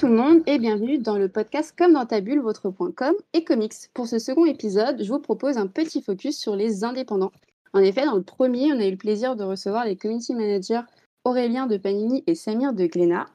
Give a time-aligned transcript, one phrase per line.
[0.00, 2.42] Tout le monde et bienvenue dans le podcast Comme dans ta bulle,
[3.34, 3.74] et comics.
[3.92, 7.32] Pour ce second épisode, je vous propose un petit focus sur les indépendants.
[7.74, 10.80] En effet, dans le premier, on a eu le plaisir de recevoir les community managers
[11.26, 13.26] Aurélien de Panini et Samir de Glénat.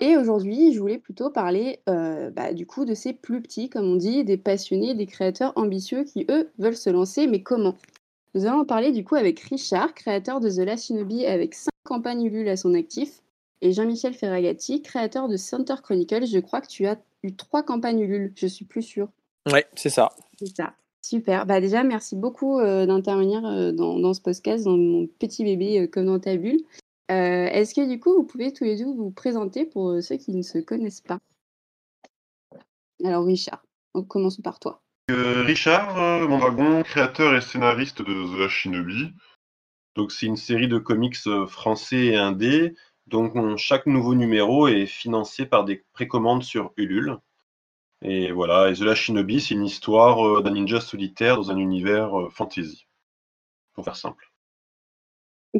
[0.00, 3.86] Et aujourd'hui, je voulais plutôt parler euh, bah, du coup de ces plus petits, comme
[3.86, 7.76] on dit, des passionnés, des créateurs ambitieux qui, eux, veulent se lancer, mais comment?
[8.34, 11.70] Nous allons en parler du coup avec Richard, créateur de The Last Shinobi avec 5
[11.84, 13.22] campagnes Ulule à son actif,
[13.64, 16.26] et Jean-Michel Ferragati, créateur de Center Chronicles.
[16.26, 19.08] Je crois que tu as eu trois campagnes Ulule, je suis plus sûre.
[19.50, 20.12] Oui, c'est ça.
[20.38, 20.74] C'est ça.
[21.00, 21.46] Super.
[21.46, 25.86] Bah déjà, merci beaucoup euh, d'intervenir euh, dans, ce podcast, dans mon petit bébé euh,
[25.86, 26.60] comme dans ta bulle.
[27.08, 30.42] Est-ce que du coup, vous pouvez tous les deux vous présenter pour ceux qui ne
[30.42, 31.18] se connaissent pas?
[33.04, 33.62] Alors, Richard,
[34.08, 34.82] commençons par toi.
[35.08, 39.12] Richard Mondragon, créateur et scénariste de The Shinobi.
[39.96, 42.74] Donc, c'est une série de comics français et indés
[43.06, 47.18] donc chaque nouveau numéro est financé par des précommandes sur Ulule.
[48.02, 51.56] Et voilà, et The Last Shinobi, c'est une histoire euh, d'un ninja solitaire dans un
[51.56, 52.86] univers euh, fantasy,
[53.72, 54.30] pour faire simple.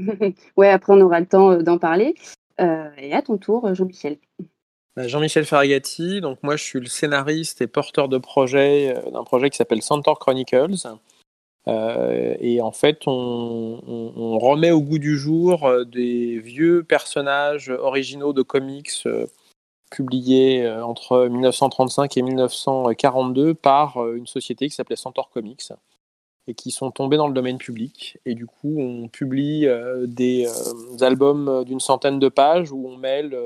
[0.57, 2.15] ouais, après on aura le temps euh, d'en parler.
[2.59, 4.19] et à ton tour, Jean-Michel.
[4.95, 9.49] Bah, Jean-Michel Ferragati, donc moi je suis le scénariste et porteur de projet d'un projet
[9.49, 10.87] qui s'appelle Centaur Chronicles.
[11.67, 18.33] Euh, et en fait, on, remet au goût du jour euh, des vieux personnages originaux
[18.33, 19.27] de comics euh,
[19.91, 25.73] publiés entre 1935 et 1942 par une société qui s'appelait Centaur Comics
[26.49, 28.19] et qui sont tombés dans le domaine public.
[28.27, 29.69] Et du coup, on publie
[30.07, 30.49] des
[31.01, 33.39] albums d'une centaine de pages où on mêle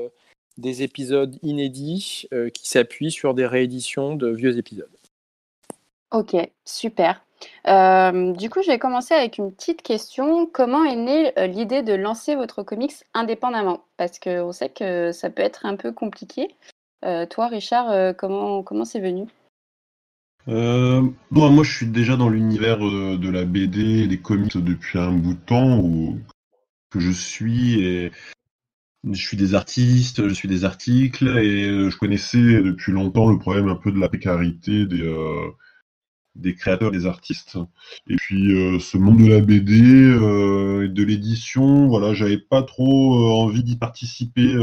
[0.57, 4.89] des épisodes inédits qui s'appuient sur des rééditions de vieux épisodes.
[6.11, 6.35] Ok,
[6.65, 7.21] super.
[7.67, 10.45] Euh, du coup, je vais commencer avec une petite question.
[10.45, 13.83] Comment est née euh, l'idée de lancer votre comics indépendamment?
[13.97, 16.55] Parce qu'on sait que ça peut être un peu compliqué.
[17.05, 19.25] Euh, toi, Richard, comment comment c'est venu?
[20.47, 25.35] Moi, je suis déjà dans l'univers de la BD et des comics depuis un bout
[25.35, 26.17] de temps où
[26.89, 28.11] que je suis et
[29.03, 33.69] je suis des artistes, je suis des articles et je connaissais depuis longtemps le problème
[33.69, 35.03] un peu de la précarité des
[36.35, 37.57] des créateurs, des artistes.
[38.07, 42.63] Et puis euh, ce monde de la BD euh, et de l'édition, voilà, j'avais pas
[42.63, 44.55] trop euh, envie d'y participer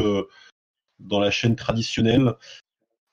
[0.99, 2.35] dans la chaîne traditionnelle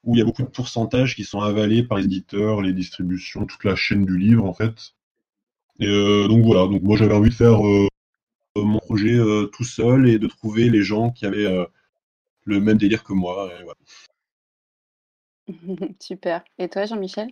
[0.03, 3.45] où il y a beaucoup de pourcentages qui sont avalés par les éditeurs, les distributions,
[3.45, 4.95] toute la chaîne du livre en fait.
[5.79, 5.87] Et
[6.27, 7.59] donc voilà, donc moi j'avais envie de faire
[8.55, 9.17] mon projet
[9.51, 11.67] tout seul et de trouver les gens qui avaient
[12.45, 13.49] le même délire que moi.
[15.99, 16.43] Super.
[16.57, 17.29] Et toi Jean-Michel?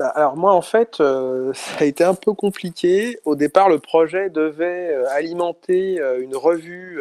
[0.00, 3.18] Alors moi en fait, euh, ça a été un peu compliqué.
[3.24, 7.00] Au départ, le projet devait euh, alimenter euh, une revue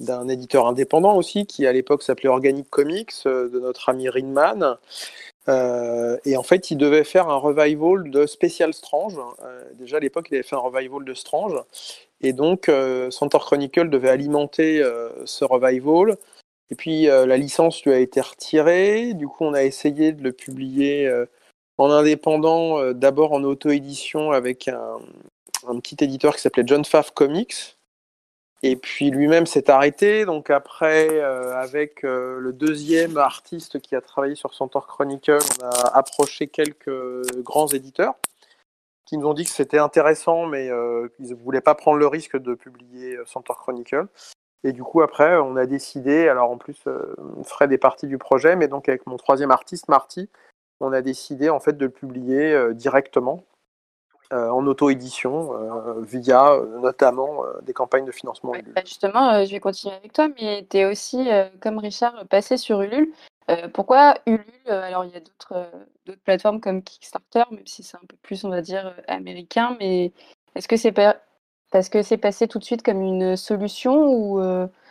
[0.00, 4.76] d'un éditeur indépendant aussi, qui à l'époque s'appelait Organic Comics, de notre ami Rinman.
[5.48, 9.16] et en fait, il devait faire un revival de Special Strange.
[9.74, 11.54] déjà à l'époque, il avait fait un revival de Strange.
[12.20, 12.70] Et donc,
[13.10, 14.82] Centaur Chronicle devait alimenter
[15.24, 16.16] ce revival.
[16.70, 19.14] Et puis, la licence lui a été retirée.
[19.14, 21.08] Du coup, on a essayé de le publier
[21.78, 25.00] en indépendant, euh, d'abord en auto-édition avec un,
[25.80, 27.76] petit éditeur qui s'appelait John Fav Comics.
[28.62, 30.24] Et puis lui-même s'est arrêté.
[30.24, 35.66] Donc après, euh, avec euh, le deuxième artiste qui a travaillé sur Centaur Chronicle, on
[35.66, 38.14] a approché quelques grands éditeurs
[39.04, 40.70] qui nous ont dit que c'était intéressant, mais
[41.16, 44.06] qu'ils ne voulaient pas prendre le risque de publier Centaur Chronicle.
[44.66, 46.84] Et du coup, après, on a décidé, alors en plus,
[47.18, 50.30] on ferait des parties du projet, mais donc avec mon troisième artiste, Marty,
[50.84, 53.44] on a décidé en fait de le publier euh, directement
[54.32, 58.52] euh, en auto-édition euh, via notamment des campagnes de financement.
[58.74, 61.28] Bah, justement, je vais continuer avec toi, mais tu es aussi,
[61.60, 63.12] comme Richard, passé sur Ulule.
[63.72, 65.70] pourquoi Ulule Alors, il y a d'autres
[66.24, 70.12] plateformes comme Kickstarter, même si c'est un peu plus, on va dire, américain, mais
[70.54, 70.92] est-ce que c'est
[71.70, 74.40] parce que c'est passé tout de suite comme une solution ou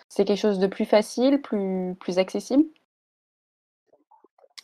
[0.10, 2.66] c'est quelque chose de plus facile, plus, plus accessible?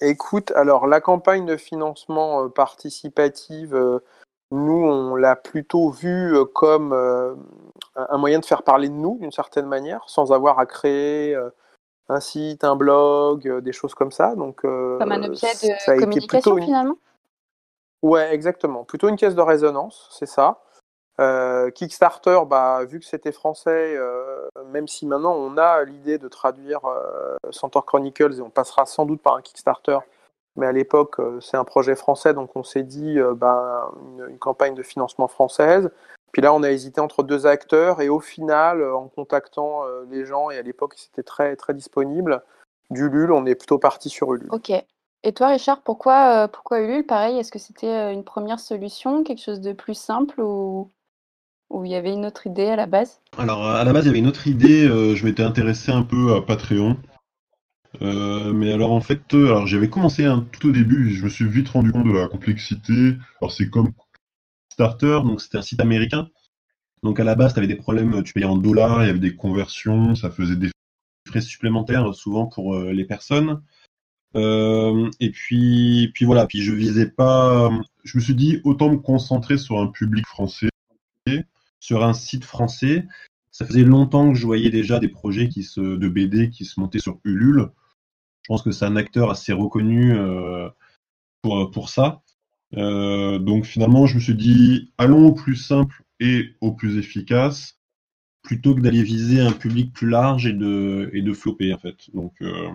[0.01, 3.99] Écoute, alors la campagne de financement euh, participative, euh,
[4.51, 6.93] nous, on l'a plutôt vue euh, comme
[7.95, 11.37] un moyen de faire parler de nous d'une certaine manière, sans avoir à créer
[12.07, 14.35] un site, un blog, des choses comme ça.
[14.35, 16.97] Donc, comme un objet de communication finalement?
[18.01, 18.85] Ouais, exactement.
[18.85, 20.61] Plutôt une caisse de résonance, c'est ça.
[21.75, 23.97] Kickstarter, bah, vu que c'était français,
[24.67, 26.81] même si maintenant on a l'idée de traduire
[27.51, 29.99] Centaur Chronicles et on passera sans doute par un Kickstarter,
[30.55, 33.91] mais à l'époque c'est un projet français, donc on s'est dit bah,
[34.29, 35.91] une, campagne de financement française.
[36.31, 40.51] Puis là, on a hésité entre deux acteurs et au final, en contactant les gens,
[40.51, 42.43] et à l'époque c'était très, très disponible,
[42.91, 44.49] d'Ulule, on est plutôt parti sur Ulule.
[44.51, 44.71] Ok.
[45.23, 47.05] Et toi, Richard, pourquoi, pourquoi Ulule?
[47.05, 50.89] Pareil, est-ce que c'était une première solution, quelque chose de plus simple ou,
[51.69, 53.21] ou il y avait une autre idée à la base?
[53.37, 54.87] Alors, à la base, il y avait une autre idée.
[54.87, 56.97] je m'étais intéressé un peu à Patreon.
[58.01, 61.91] mais alors en fait, alors j'avais commencé tout au début, je me suis vite rendu
[61.91, 63.15] compte de la complexité.
[63.41, 63.91] Alors c'est comme
[64.71, 66.29] Starter, donc c'était un site américain.
[67.03, 69.19] Donc à la base, tu avais des problèmes, tu payais en dollars, il y avait
[69.19, 70.69] des conversions, ça faisait des
[71.27, 73.61] frais supplémentaires souvent pour euh, les personnes.
[74.35, 77.69] Euh, et puis, puis voilà, puis je visais pas.
[78.03, 80.69] Je me suis dit autant me concentrer sur un public français,
[81.79, 83.07] sur un site français.
[83.51, 86.79] Ça faisait longtemps que je voyais déjà des projets qui se, de BD qui se
[86.79, 87.69] montaient sur Ulule.
[88.43, 90.69] Je pense que c'est un acteur assez reconnu euh,
[91.41, 92.21] pour, pour ça.
[92.77, 97.79] Euh, donc finalement, je me suis dit, allons au plus simple et au plus efficace,
[98.43, 101.95] plutôt que d'aller viser un public plus large et de, et de flopper en fait.
[102.13, 102.69] Donc, euh,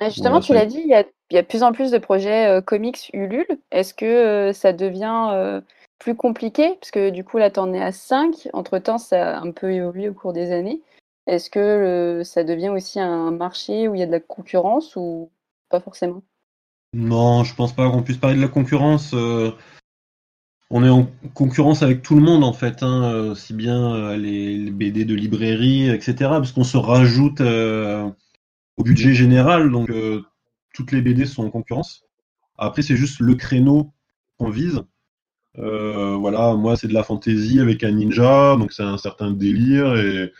[0.00, 1.98] justement, tu l'as dit, il y, a, il y, a, de plus en plus de
[1.98, 3.46] projets euh, comics Ulule.
[3.70, 5.62] Est-ce que ça devient
[5.98, 8.48] plus compliqué Parce que du coup, là, tu en es à 5.
[8.52, 10.82] Entre-temps, ça a un peu évolué au cours des années.
[11.26, 15.30] Est-ce que ça devient aussi un marché où il y a de la concurrence ou
[15.68, 16.22] pas forcément?
[16.94, 19.12] Non, je pense pas qu'on puisse parler de la concurrence.
[19.12, 19.52] Euh,
[20.70, 24.70] on est en concurrence avec tout le monde en fait, hein, aussi bien euh, les,
[24.70, 26.14] BD de librairie, etc.
[26.16, 28.08] Parce qu'on se rajoute euh,
[28.78, 29.92] au budget général, donc
[30.72, 32.04] toutes les BD sont en concurrence.
[32.56, 33.92] Après, c'est juste le créneau
[34.38, 34.82] qu'on vise.
[35.54, 40.32] Voilà, moi c'est de la fantasy avec un ninja, donc c'est un certain délire et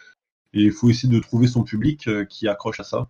[0.52, 3.08] il faut essayer de trouver son public qui accroche à ça.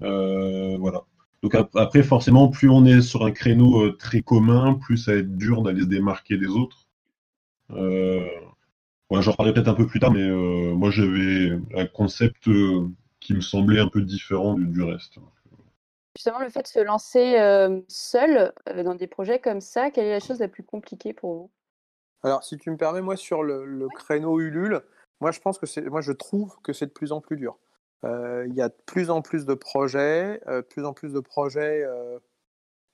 [0.00, 1.04] voilà.
[1.42, 5.18] Donc après, forcément, plus on est sur un créneau euh, très commun, plus ça va
[5.18, 6.88] être dur d'aller se démarquer des autres.
[7.70, 8.26] Euh,
[9.10, 12.88] J'en reparlerai peut-être un peu plus tard, mais euh, moi j'avais un concept euh,
[13.20, 15.18] qui me semblait un peu différent du, reste.
[16.18, 17.36] Justement, le fait de se lancer
[17.86, 18.52] seul
[18.84, 21.50] dans des projets comme ça, quelle est la chose la plus compliquée pour vous?
[22.24, 24.82] Alors, si tu me permets, moi sur le, le créneau Ulule,
[25.20, 27.56] moi je pense que c'est, moi je trouve que c'est de plus en plus dur.
[28.04, 31.12] Euh, il y a de plus en plus de projets, euh, de plus en plus
[31.12, 32.18] de projets, euh,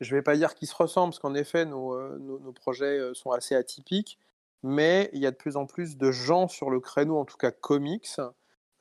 [0.03, 3.31] je ne vais pas dire qu'ils se ressemblent, parce qu'en effet, nos, nos, projets sont
[3.31, 4.19] assez atypiques,
[4.63, 7.39] mais il y a de plus en plus de gens sur le créneau, en tout
[7.39, 8.21] cas comics,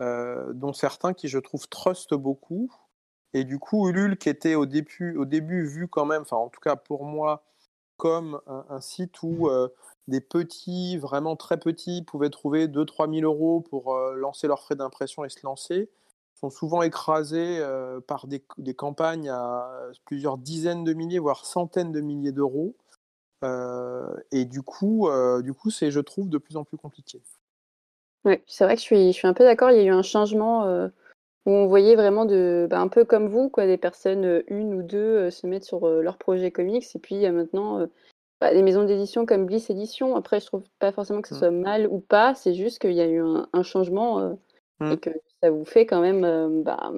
[0.01, 2.69] dont certains qui, je trouve, trustent beaucoup.
[3.33, 6.50] Et du coup, Ulule, qui était au début, au début vu quand même, enfin en
[6.50, 7.44] tout cas pour moi,
[7.97, 9.50] comme un, site où
[10.07, 15.24] des petits, vraiment très petits, pouvaient trouver 2-3 000 euros pour lancer leurs frais d'impression
[15.24, 15.89] et se lancer,
[16.44, 18.44] sont souvent écrasés euh, par des,
[18.74, 19.71] campagnes à
[20.03, 22.75] plusieurs dizaines de milliers, voire centaines de milliers d'euros.
[23.45, 27.21] Euh, et du coup, euh, du coup, c'est, je trouve, de plus en plus compliqué.
[28.25, 29.71] Oui, c'est vrai que je suis, je suis un peu d'accord.
[29.71, 30.89] Il y a eu un changement
[31.45, 34.84] où on voyait vraiment de, bah, un peu comme vous, quoi, des personnes, une ou
[34.84, 36.86] deux, se mettre sur leur projet comics.
[36.95, 37.88] Et puis il y a maintenant
[38.40, 40.16] bah, des maisons d'édition comme Bliss Édition.
[40.16, 41.38] Après, je trouve pas forcément que ce mmh.
[41.38, 42.36] soit mal ou pas.
[42.36, 44.38] C'est juste qu'il y a eu un, changement
[44.81, 44.97] et mmh.
[44.97, 45.09] que
[45.42, 46.92] ça vous fait quand même euh, bah,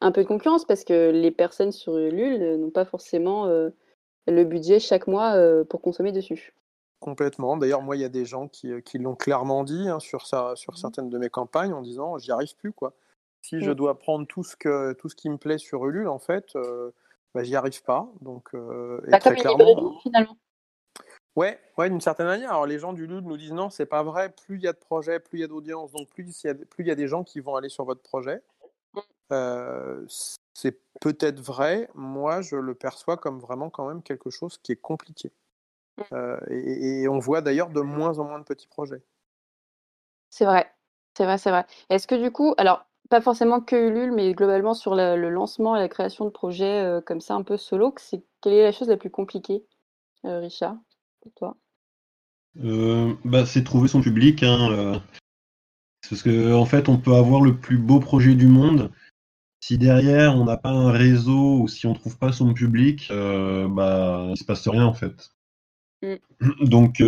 [0.00, 3.70] un peu de concurrence parce que les personnes sur Ulule n'ont pas forcément euh,
[4.26, 6.54] le budget chaque mois euh, pour consommer dessus.
[7.00, 7.56] Complètement.
[7.56, 10.74] D'ailleurs, moi, il y a des gens qui, l'ont clairement dit hein, sur, ça, sur
[10.74, 10.76] mmh.
[10.76, 12.72] certaines de mes campagnes en disant j'y arrive plus.
[12.72, 12.92] quoi.
[13.48, 13.74] Si je mmh.
[13.74, 16.56] dois prendre tout ce, que, tout ce qui me plaît sur Ulule, en fait,
[17.34, 18.08] bah, j'y arrive pas.
[18.20, 20.36] Donc, bah, très clairement, finalement.
[21.36, 22.50] Ouais, ouais, d'une certaine manière.
[22.50, 24.30] Alors les gens du Louvre nous disent non, c'est pas vrai.
[24.30, 26.50] Plus il y a de projets, plus il y a d'audience, donc plus il y,
[26.50, 28.42] a, plus y a des gens qui vont aller sur votre projet.
[29.32, 30.02] Euh,
[30.54, 31.90] c'est peut-être vrai.
[31.94, 35.30] Moi, je le perçois comme vraiment quand même quelque chose qui est compliqué.
[36.12, 39.02] Euh, et, on voit d'ailleurs de moins en moins de petits projets.
[40.30, 40.70] C'est vrai,
[41.16, 41.66] c'est vrai, c'est vrai.
[41.90, 45.80] Est-ce que du coup, alors pas forcément que Ulule, mais globalement sur le lancement et
[45.80, 48.88] la création de projets euh, comme ça un peu solo, c'est quelle est la chose
[48.88, 49.64] la plus compliquée,
[50.24, 50.76] Richard
[51.34, 51.56] toi?
[52.64, 54.42] Euh, bah, C'est trouver son public.
[54.42, 54.98] Hein, euh.
[56.08, 58.92] Parce que en fait, on peut avoir le plus beau projet du monde.
[59.60, 63.66] Si derrière on n'a pas un réseau ou si on trouve pas son public, euh,
[63.68, 65.30] bah il se passe rien en fait.
[66.02, 66.14] Mm.
[66.60, 67.02] Donc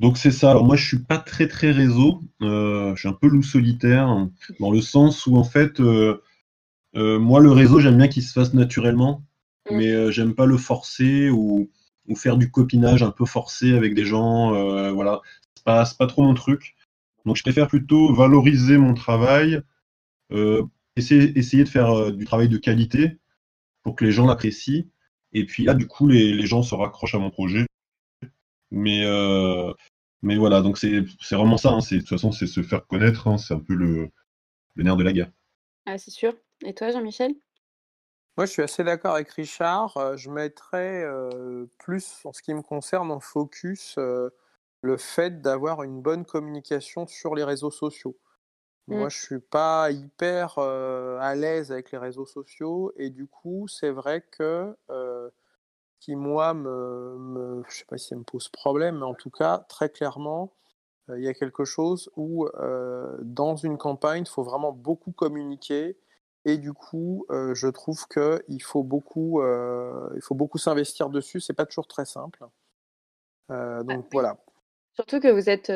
[0.00, 0.50] donc c'est ça.
[0.50, 2.20] Alors moi je suis pas très très réseau.
[2.40, 4.28] je suis un peu loup solitaire
[4.60, 5.80] dans le sens où en fait
[6.94, 9.22] moi le réseau j'aime bien qu'il se fasse naturellement,
[9.70, 9.76] mm.
[9.76, 11.70] mais j'aime pas le forcer ou
[12.08, 14.54] ou faire du copinage un peu forcé avec des gens.
[14.54, 15.20] Euh, voilà,
[15.54, 16.76] c'est pas, pas trop mon truc.
[17.24, 19.60] Donc je préfère plutôt valoriser mon travail,
[20.32, 20.62] euh,
[20.96, 23.18] essayer, essayer de faire euh, du travail de qualité
[23.82, 24.84] pour que les gens l'apprécient.
[25.32, 27.66] Et puis là, du coup, les, les, gens se raccrochent à mon projet.
[28.70, 29.04] Mais,
[30.22, 31.70] mais voilà, donc c'est vraiment ça.
[31.70, 33.28] Hein, de toute façon, c'est se faire connaître.
[33.28, 34.10] Hein, c'est un peu le,
[34.74, 35.30] le nerf de la guerre.
[35.86, 36.34] Ah, c'est sûr.
[36.64, 37.34] Et toi, Jean-Michel?
[38.36, 40.16] Moi, je suis assez d'accord avec Richard.
[40.16, 41.04] je mettrais
[41.78, 43.98] plus, en ce qui me concerne, en focus
[44.82, 48.16] le fait d'avoir une bonne communication sur les réseaux sociaux.
[48.88, 49.10] Moi, mmh.
[49.10, 54.20] je suis pas hyper à l'aise avec les réseaux sociaux et du coup, c'est vrai
[54.20, 54.76] que
[56.00, 59.30] qui moi me, me, je sais pas si ça me pose problème, mais en tout
[59.30, 60.52] cas, très clairement,
[61.08, 62.48] il y a quelque chose où
[63.22, 65.96] dans une campagne, il faut vraiment beaucoup communiquer
[66.44, 71.40] et du coup, je trouve que il faut beaucoup, il faut beaucoup s'investir dessus.
[71.40, 72.44] C'est pas toujours très simple.
[73.48, 74.36] Ah donc voilà.
[74.94, 75.68] Surtout que vous êtes,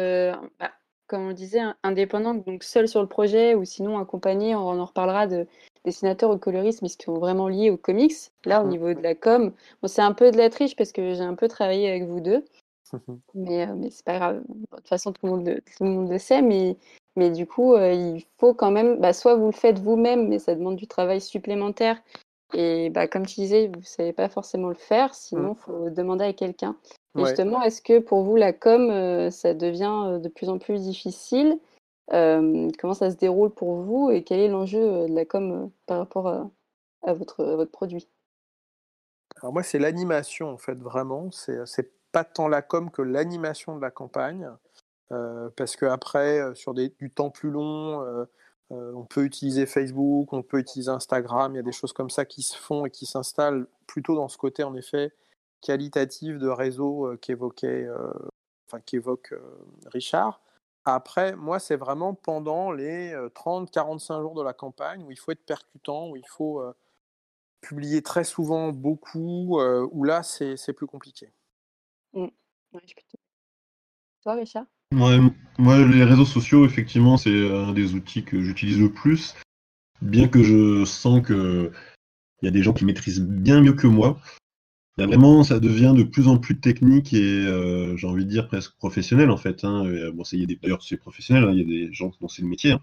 [0.58, 0.72] bah,
[1.06, 5.26] comme on disait, indépendant, donc seul sur le projet ou sinon accompagné, on en reparlera
[5.28, 5.46] de
[5.84, 8.12] dessinateurs ou coloristes, mais qui sont vraiment liés aux comics.
[8.44, 8.68] Là, au mmh.
[8.68, 11.34] niveau de la com, bon, c'est un peu de la triche parce que j'ai un
[11.34, 12.44] peu travaillé avec vous deux.
[13.34, 14.42] mais, euh, mais c'est pas grave.
[14.48, 16.42] De toute façon, tout le monde le, tout le, monde le sait.
[16.42, 16.76] Mais,
[17.16, 20.38] mais du coup, euh, il faut quand même, bah, soit vous le faites vous-même, mais
[20.38, 22.00] ça demande du travail supplémentaire.
[22.52, 25.54] Et bah, comme tu disais, vous ne savez pas forcément le faire, sinon il mmh.
[25.56, 26.76] faut demander à quelqu'un.
[27.16, 31.58] Justement, est-ce que pour vous, la com, euh, ça devient de plus en plus difficile?
[32.10, 36.50] Comment ça se déroule pour vous et quel est l'enjeu de la com par rapport
[37.02, 38.08] à, votre, produit?
[39.40, 41.30] Alors moi, c'est l'animation, en fait, vraiment.
[41.30, 44.50] C'est pas tant la com que l'animation de la campagne.
[45.56, 48.26] parce qu'après, sur des, du temps plus long,
[48.70, 52.24] on peut utiliser Facebook, on peut utiliser Instagram, il y a des choses comme ça
[52.24, 55.12] qui se font et qui s'installent plutôt dans ce côté, en effet,
[55.60, 57.88] qualitatif de réseau qu'évoquait,
[58.66, 59.32] enfin, qu'évoque
[59.86, 60.40] Richard.
[60.84, 65.44] Après, moi, c'est vraiment pendant les 30-45 jours de la campagne où il faut être
[65.44, 66.62] percutant, où il faut
[67.60, 71.32] publier très souvent, beaucoup, où là, c'est plus compliqué.
[72.14, 72.28] Mmh.
[74.22, 74.64] Toi, Richard?
[74.92, 75.18] Moi,
[75.58, 79.34] les réseaux sociaux, effectivement, c'est un des outils que j'utilise le plus,
[80.02, 81.72] bien que je sens qu'il
[82.42, 84.18] y a des gens qui maîtrisent bien mieux que moi
[85.06, 88.74] vraiment, ça devient de plus en plus technique et euh, j'ai envie de dire presque
[88.76, 89.64] professionnel en fait.
[89.64, 89.86] Hein.
[89.86, 90.24] Euh, bon,
[90.62, 91.52] d'ailleurs c'est professionnel, hein.
[91.52, 92.72] il y a des gens dont c'est le métier.
[92.72, 92.80] Hein.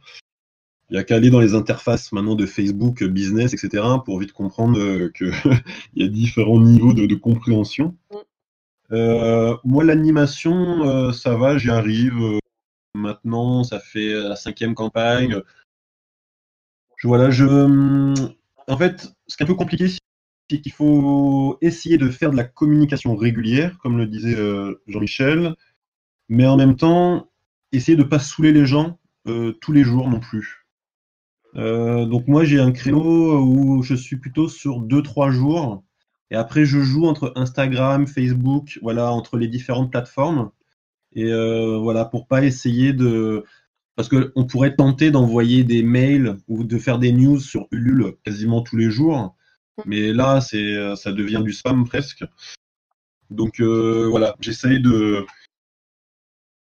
[0.90, 3.84] Il y a qu'à aller dans les interfaces maintenant de Facebook, business, etc.
[4.06, 5.34] pour vite comprendre euh, qu'il
[5.96, 7.96] y a différents niveaux de, compréhension.
[8.90, 12.40] moi, l'animation, ça va, j'y arrive.
[12.94, 15.42] maintenant, ça fait la cinquième campagne.
[16.96, 17.46] Je, voilà, je.
[18.68, 19.90] En fait, ce qui est un peu compliqué,
[20.50, 25.56] c'est qu'il faut essayer de faire de la communication régulière, comme le disait euh, Jean-Michel,
[26.30, 27.30] mais en même temps,
[27.72, 30.66] essayer de ne pas saouler les gens euh, tous les jours non plus.
[31.56, 35.84] Euh, donc moi, j'ai un créneau où je suis plutôt sur 2-3 jours,
[36.32, 40.52] et après, je joue entre Instagram, Facebook, voilà, entre les différentes plateformes,
[41.14, 41.32] et
[41.80, 43.44] voilà, pour pas essayer de...
[43.96, 48.62] Parce qu'on pourrait tenter d'envoyer des mails ou de faire des news sur Ulule quasiment
[48.62, 49.37] tous les jours,
[49.86, 52.24] mais là, c'est, euh, ça devient du spam presque.
[53.30, 55.26] Donc euh, voilà, j'essaye de,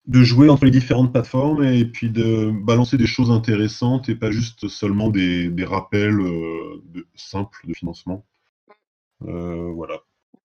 [0.08, 4.32] de jouer entre les différentes plateformes et puis de balancer des choses intéressantes et pas
[4.32, 6.84] juste seulement des, des rappels euh,
[7.16, 8.26] simples de financement.
[9.20, 10.02] voilà.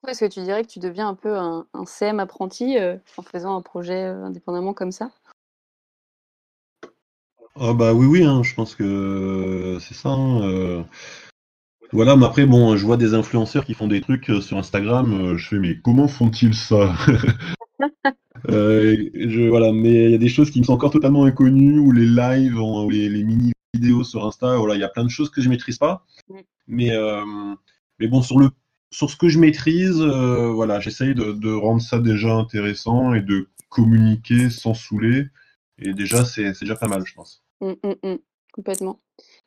[0.09, 2.77] Est-ce que tu dirais que tu deviens un peu un, un CM apprenti
[3.17, 5.11] en faisant un projet indépendamment comme ça?
[7.55, 10.09] Ah bah oui, oui, hein, je pense que c'est ça.
[10.09, 10.85] Hein,
[11.93, 15.13] voilà, mais après, bon, je vois des influenceurs qui font des trucs euh, sur Instagram,
[15.13, 16.95] euh, je fais, mais comment font-ils ça
[18.49, 21.79] euh, je, Voilà, mais il y a des choses qui me sont encore totalement inconnues,
[21.79, 25.31] ou les lives, ou les, mini-vidéos sur Insta, voilà, il y a plein de choses
[25.31, 26.07] que je maîtrise pas.
[26.67, 26.93] Mais,
[27.99, 28.49] mais bon, sur, le,
[28.91, 34.49] sur ce que je maîtrise, voilà, j'essaye de, rendre ça déjà intéressant et de communiquer
[34.49, 35.27] sans saouler.
[35.79, 37.45] Et déjà, c'est déjà pas mal, je pense.
[37.61, 38.17] Mmh, mmh, mmh.
[38.53, 39.01] complètement.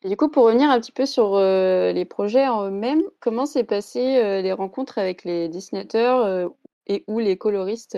[0.06, 3.64] Du coup, pour revenir un petit peu sur euh, les projets en eux-mêmes, comment s'est
[3.64, 6.48] passé euh, les rencontres avec les dessinateurs euh,
[6.86, 7.98] et ou les coloristes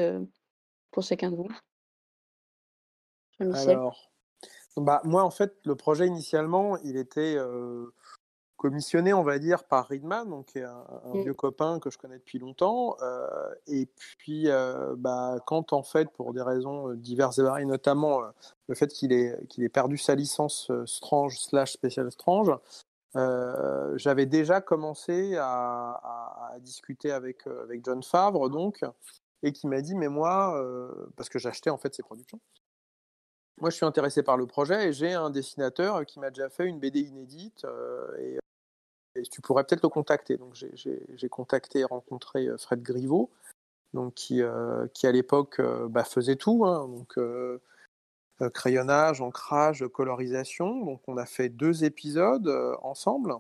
[0.92, 1.50] pour chacun de vous?
[3.40, 4.10] Alors,
[4.78, 7.36] bah, moi, en fait, le projet initialement, il était
[8.58, 11.22] commissionné, on va dire, par Ridman, donc qui est un, mmh.
[11.22, 12.98] vieux copain que je connais depuis longtemps.
[13.02, 17.66] Euh, et puis, euh, bah, quand en fait, pour des raisons euh, diverses et variées,
[17.66, 18.22] notamment
[18.68, 22.52] le fait qu'il ait, qu'il ait perdu sa licence Strange slash Special Strange,
[23.96, 28.84] j'avais déjà commencé à, à, discuter avec, avec John Favre, donc,
[29.44, 30.64] et qui m'a dit, mais moi,
[31.16, 32.40] parce que j'achetais en fait ses productions,
[33.60, 36.66] moi, je suis intéressé par le projet et j'ai un dessinateur qui m'a déjà fait
[36.66, 37.66] une BD inédite
[38.20, 38.38] et
[39.24, 40.38] tu pourrais peut-être le contacter.
[40.38, 43.30] Donc j'ai contacté et rencontré euh, Fred Griveau,
[43.94, 46.66] donc qui, euh, qui à l'époque euh, bah, faisait tout.
[46.66, 46.88] Hein.
[46.88, 47.18] donc
[48.54, 50.86] crayonnage, ancrage, colorisation.
[50.86, 52.48] Donc on a fait deux épisodes
[52.84, 53.36] ensemble.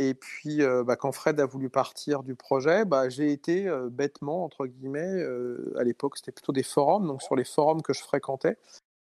[0.00, 4.66] Et puis, bah, quand Fred a voulu partir du projet, bah, j'ai été bêtement, entre
[4.66, 5.24] guillemets,
[5.76, 8.58] à l'époque c'était plutôt des forums, donc sur les forums que je fréquentais,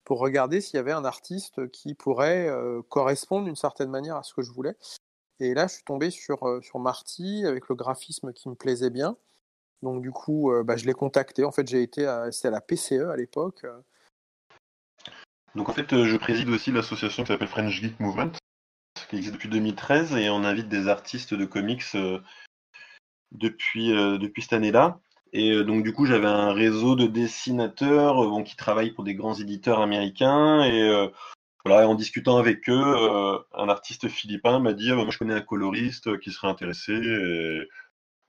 [0.02, 2.50] pour regarder s'il y avait un artiste qui pourrait
[2.88, 4.75] correspondre d'une certaine manière à ce que je voulais.
[5.42, 9.16] Et là, je suis tombé sur, sur Marty avec le graphisme qui me plaisait bien.
[9.82, 11.44] Donc du coup, bah, je l'ai contacté.
[11.44, 13.66] En fait, j'ai été à, la PCE à l'époque.
[15.54, 18.32] Donc en fait, je préside aussi l'association qui s'appelle French Geek Movement
[19.12, 22.18] qui existe depuis 2013 et on invite des artistes de comics euh,
[23.30, 25.00] depuis, euh, depuis cette année-là.
[25.34, 29.34] Et euh, donc du coup, j'avais un réseau de dessinateurs qui travaillent pour des grands
[29.34, 31.11] éditeurs américains et
[31.66, 35.40] en discutant avec eux, un artiste philippin m'a dit ah, bah, moi je connais un
[35.40, 36.92] coloriste qui serait intéressé.
[36.92, 37.69] Et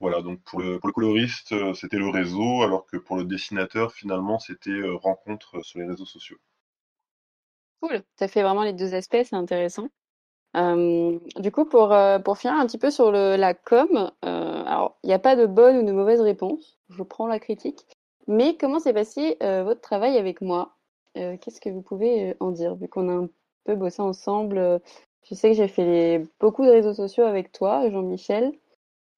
[0.00, 4.80] voilà, donc pour le, coloriste, c'était le réseau, alors que pour le dessinateur, finalement, c'était
[5.02, 6.38] rencontre sur les réseaux sociaux.
[7.80, 9.88] Cool, as fait vraiment les deux aspects, c'est intéressant
[10.54, 15.12] du coup, pour, pour finir un petit peu sur le, la com, alors il n'y
[15.12, 17.86] a pas de bonne ou de mauvaise réponse, je prends la critique,
[18.28, 20.76] mais comment s'est passé votre travail avec moi?
[21.14, 23.28] Qu'est-ce que vous pouvez en dire, vu qu'on a un
[23.64, 24.80] peu bossé ensemble
[25.22, 28.52] Je sais que j'ai fait beaucoup de réseaux sociaux avec toi, Jean-Michel,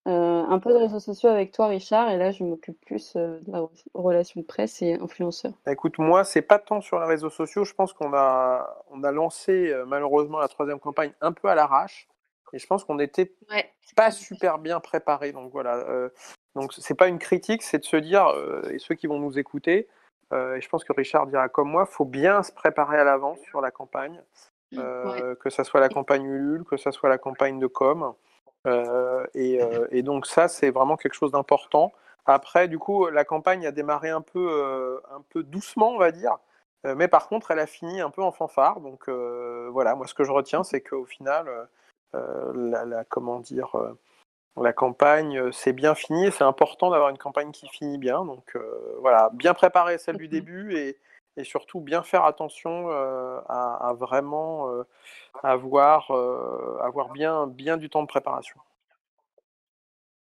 [0.06, 3.40] euh, un peu de réseaux sociaux avec toi, Richard, et là, je m'occupe plus euh,
[3.40, 5.50] de la relation presse et influenceur.
[5.64, 7.64] Bah, écoute, moi, c'est pas tant sur les réseaux sociaux.
[7.64, 11.56] Je pense qu'on a, on a lancé euh, malheureusement la troisième campagne un peu à
[11.56, 12.06] l'arrache,
[12.52, 13.32] et je pense qu'on n'était
[13.96, 15.32] pas super bien préparé.
[15.32, 16.08] Donc voilà.
[16.54, 18.32] donc c'est pas une critique, c'est de se dire,
[18.70, 19.88] et ceux qui vont nous écouter,
[20.32, 23.60] et je pense que Richard dira comme moi, faut bien se préparer à l'avance sur
[23.60, 24.20] la campagne,
[24.72, 28.14] que ça soit la campagne Ulule, que ça soit la campagne de com.
[28.66, 31.92] Euh, euh, et, donc ça, c'est vraiment quelque chose d'important.
[32.26, 36.10] Après, du coup, la campagne a démarré un peu, euh, un peu doucement, on va
[36.10, 36.38] dire.
[36.84, 38.80] mais par contre, elle a fini un peu en fanfare.
[38.80, 41.68] Donc voilà, moi, ce que je retiens, c'est qu'au final,
[42.12, 43.76] la, comment dire,
[44.62, 46.30] la campagne, c'est bien fini.
[46.32, 48.24] C'est important d'avoir une campagne qui finit bien.
[48.24, 48.56] Donc
[49.00, 50.98] voilà, bien préparer celle du début et,
[51.36, 54.68] et surtout bien faire attention à, vraiment
[55.42, 56.10] avoir,
[56.82, 58.58] avoir bien, bien du temps de préparation.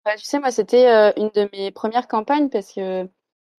[0.04, 3.08] Tu sais, moi, c'était une de mes premières campagnes parce que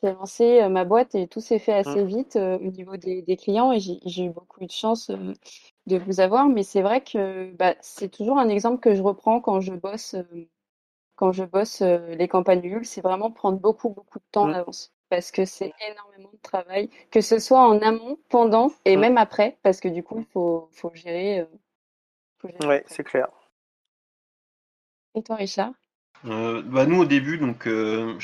[0.03, 2.07] j'ai lancé ma boîte et tout s'est fait assez mmh.
[2.07, 5.09] vite au niveau des, clients et j'ai eu beaucoup de chance
[5.87, 6.47] de vous avoir.
[6.49, 10.15] Mais c'est vrai que bah, c'est toujours un exemple que je reprends quand je bosse,
[11.15, 14.53] quand je bosse les campagnes Ulule, c'est vraiment prendre beaucoup, beaucoup de temps en mmh.
[14.55, 18.99] avance parce que c'est énormément de travail, que ce soit en amont, pendant et mmh.
[18.99, 21.41] même après, parce que du coup, il faut, faut gérer.
[21.41, 21.45] Euh,
[22.43, 23.27] oui, c'est clair.
[25.13, 25.73] Et toi, Richard?
[26.25, 28.17] Euh, bah Nous, au début, donc, euh,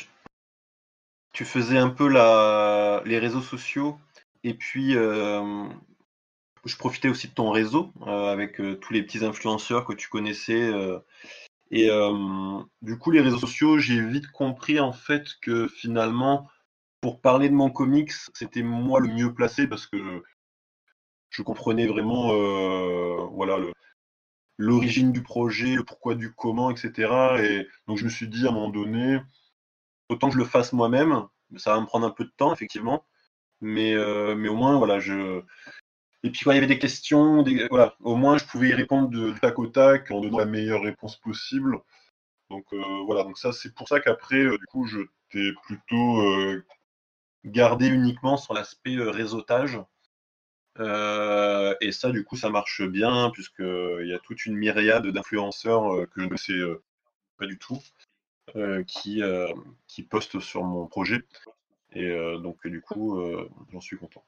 [1.31, 3.03] tu faisais un peu la...
[3.05, 3.99] les réseaux sociaux
[4.43, 10.09] et puis je profitais aussi de ton réseau avec tous les petits influenceurs que tu
[10.09, 10.71] connaissais.
[11.71, 11.89] Et
[12.81, 16.49] du coup, les réseaux sociaux, j'ai vite compris en fait que finalement,
[17.01, 20.23] pour parler de mon comics, c'était moi le mieux placé parce que
[21.29, 23.57] je comprenais vraiment euh, voilà
[24.57, 27.37] l'origine du projet, le pourquoi du comment, etc.
[27.43, 29.19] Et donc je me suis dit à un moment donné,
[30.09, 31.27] autant que je le fasse moi-même,
[31.57, 33.05] ça va me prendre un peu de temps effectivement,
[33.61, 35.41] mais euh, mais au moins voilà je
[36.23, 39.09] et puis quand il y avait des questions, voilà, au moins je pouvais y répondre
[39.09, 41.79] de, tac au tac en donnant la meilleure réponse possible.
[42.49, 44.99] Donc euh, voilà, donc ça c'est pour ça qu'après du coup je
[45.31, 46.21] t'ai plutôt
[47.45, 49.79] garder uniquement sur l'aspect euh, réseautage.
[50.79, 55.93] Euh, et ça, du coup, ça marche bien, puisqu'il y a toute une myriade d'influenceurs
[55.93, 56.79] euh, que je ne sais
[57.37, 57.79] pas du tout,
[58.87, 59.21] qui,
[59.87, 61.21] qui postent sur mon projet.
[61.93, 62.09] Et
[62.41, 63.21] donc, du coup,
[63.71, 64.23] j'en suis content.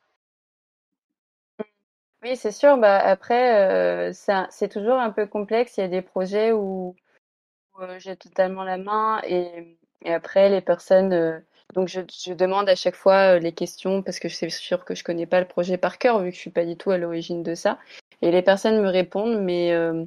[2.24, 2.78] Oui, c'est sûr.
[2.78, 5.78] Bah, après, c'est toujours un peu complexe.
[5.78, 6.96] Il y a des projets où,
[7.98, 13.36] j'ai totalement la main et, après, les personnes donc je, je, demande à chaque fois
[13.36, 16.20] euh, les questions parce que c'est sûr que je connais pas le projet par cœur
[16.20, 17.80] vu que je suis pas du tout à l'origine de ça.
[18.22, 20.06] Et les personnes me répondent, mais euh,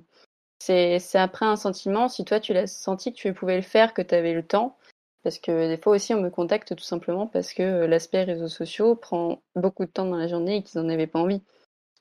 [0.58, 2.08] c'est après un sentiment.
[2.08, 4.76] Si toi tu l'as senti que tu pouvais le faire, que tu avais le temps,
[5.22, 8.48] parce que des fois aussi on me contacte tout simplement parce que euh, l'aspect réseaux
[8.48, 11.42] sociaux prend beaucoup de temps dans la journée et qu'ils en avaient pas envie,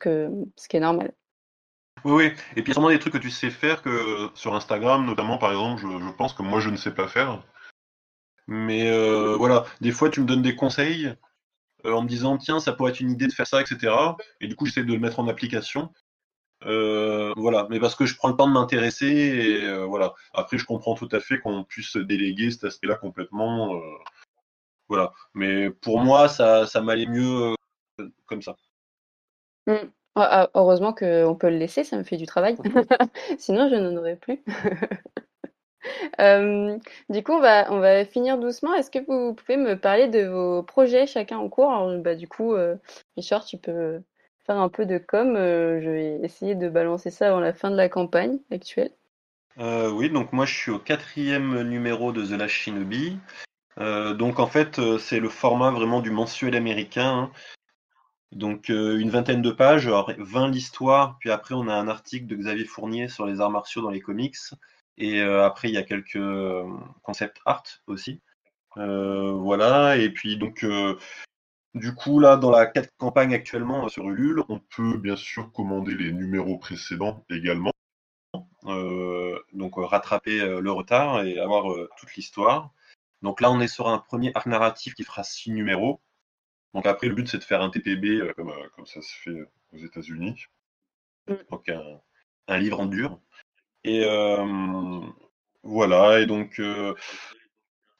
[0.03, 1.13] ce qui est normal.
[2.05, 2.25] Oui, oui.
[2.55, 5.05] Et puis il y a sûrement des trucs que tu sais faire que sur Instagram,
[5.05, 7.41] notamment par exemple, je, je pense que moi je ne sais pas faire.
[8.47, 11.13] Mais euh, voilà, des fois tu me donnes des conseils
[11.85, 13.93] euh, en me disant tiens ça pourrait être une idée de faire ça, etc.
[14.41, 15.93] Et du coup j'essaie de le mettre en application.
[16.65, 20.13] Euh, voilà, mais parce que je prends le temps de m'intéresser et voilà.
[20.33, 23.81] Après je comprends tout à fait qu'on puisse déléguer cet aspect-là complètement.
[24.89, 27.55] voilà, mais pour moi ça, ça m'allait mieux
[28.25, 28.55] comme ça.
[29.67, 29.73] Mmh.
[30.15, 32.55] Ah, ah, heureusement qu'on peut le laisser, ça me fait du travail.
[33.39, 34.43] Sinon, je n'en aurais plus.
[36.21, 36.77] Euh,
[37.09, 38.73] du coup, on va, on va finir doucement.
[38.73, 41.69] Est-ce que vous pouvez me parler de vos projets chacun en cours?
[41.69, 42.77] Alors, bah, Du coup, euh,
[43.17, 44.01] Richard, tu peux
[44.45, 45.35] faire un peu de com.
[45.35, 48.91] Euh, je vais essayer de balancer ça avant la fin de la campagne actuelle.
[49.59, 53.17] Euh, oui, donc moi je suis au quatrième numéro de The Last Shinobi.
[53.79, 57.09] Euh, donc en fait, c'est le format vraiment du mensuel américain.
[57.09, 57.31] Hein.
[58.33, 62.35] Donc une vingtaine de pages, alors 20 l'histoire, puis après on a un article de
[62.35, 64.37] Xavier Fournier sur les arts martiaux dans les comics,
[64.97, 66.19] et après il y a quelques
[67.03, 68.21] concept art aussi.
[68.75, 70.65] voilà, et puis donc
[71.75, 76.11] du coup là dans la campagne actuellement sur Ulule, on peut bien sûr commander les
[76.11, 77.73] numéros précédents également.
[78.65, 81.65] Euh, donc euh, rattraper euh, le retard et avoir
[81.97, 82.71] toute l'histoire.
[83.21, 86.01] Donc là, on est sur un premier arc narratif qui fera six numéros.
[86.73, 89.77] Donc après, le but, c'est de faire un TPB comme, comme, ça se fait aux
[89.77, 90.45] États-Unis.
[91.27, 91.33] Mm.
[91.51, 91.69] Donc
[92.47, 93.19] un, livre en dur.
[93.83, 94.05] Et
[95.63, 96.61] voilà, et donc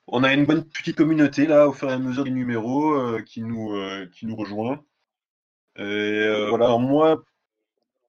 [0.07, 3.41] on a une bonne petite communauté là au fur et à mesure des numéros qui,
[3.41, 3.73] nous,
[4.11, 4.83] qui nous rejoint.
[5.77, 7.23] Et voilà, moi,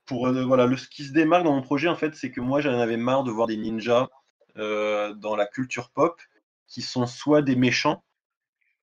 [0.06, 2.40] pour euh, voilà, le, ce qui se démarque dans mon projet, en fait, c'est que
[2.40, 4.08] moi, j'en avais marre de voir des ninjas
[4.56, 6.20] euh, dans la culture pop
[6.66, 8.02] qui sont soit des méchants,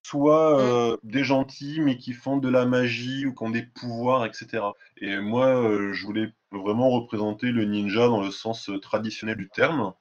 [0.04, 0.60] soit mm.
[0.60, 4.64] euh, des gentils, mais qui font de la magie ou qui ont des pouvoirs, etc.
[4.98, 5.54] Et moi,
[5.94, 9.94] je voulais vraiment représenter le ninja dans le sens traditionnel du terme,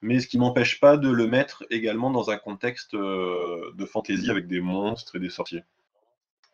[0.00, 4.48] mais ce qui m'empêche pas de le mettre également dans un contexte de fantasy avec
[4.48, 5.64] des monstres et des sorciers.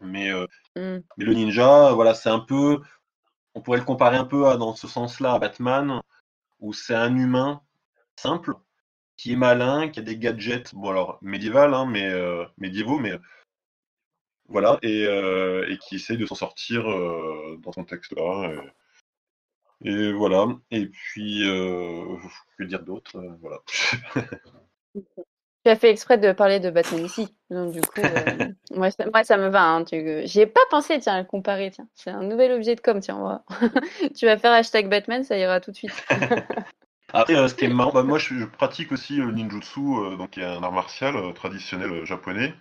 [0.01, 0.31] Mais,
[0.77, 1.01] mm.
[1.17, 2.81] mais le ninja, voilà, c'est un peu
[3.59, 6.01] on pourrait le comparer un peu à, dans ce sens-là à Batman,
[6.61, 7.61] où c'est un humain
[8.17, 8.55] simple,
[9.19, 13.19] qui est malin, qui a des gadgets, bon alors médiéval, hein, mais euh, médiévaux, mais
[14.49, 18.51] voilà, et, euh, qui essaye de s'en sortir euh, dans son texte-là.
[19.85, 23.59] Et, voilà, et puis, que dire d'autre Voilà.
[25.65, 27.37] Tu as fait exprès de parler de Batman ici.
[27.51, 29.65] Donc, du coup, euh, moi, ça, me va.
[29.65, 29.99] Hein, tu...
[30.47, 31.71] Pas pensé, tiens, à le comparer.
[31.73, 31.89] Tiens.
[31.95, 33.43] C'est un nouvel objet de com, tiens.
[34.17, 36.07] tu vas faire hashtag Batman, ça ira tout de suite.
[37.13, 40.31] Après, euh, ce qui est marrant, bah, moi, je, pratique aussi le ninjutsu, euh, donc
[40.31, 42.55] qui est un art martial traditionnel japonais.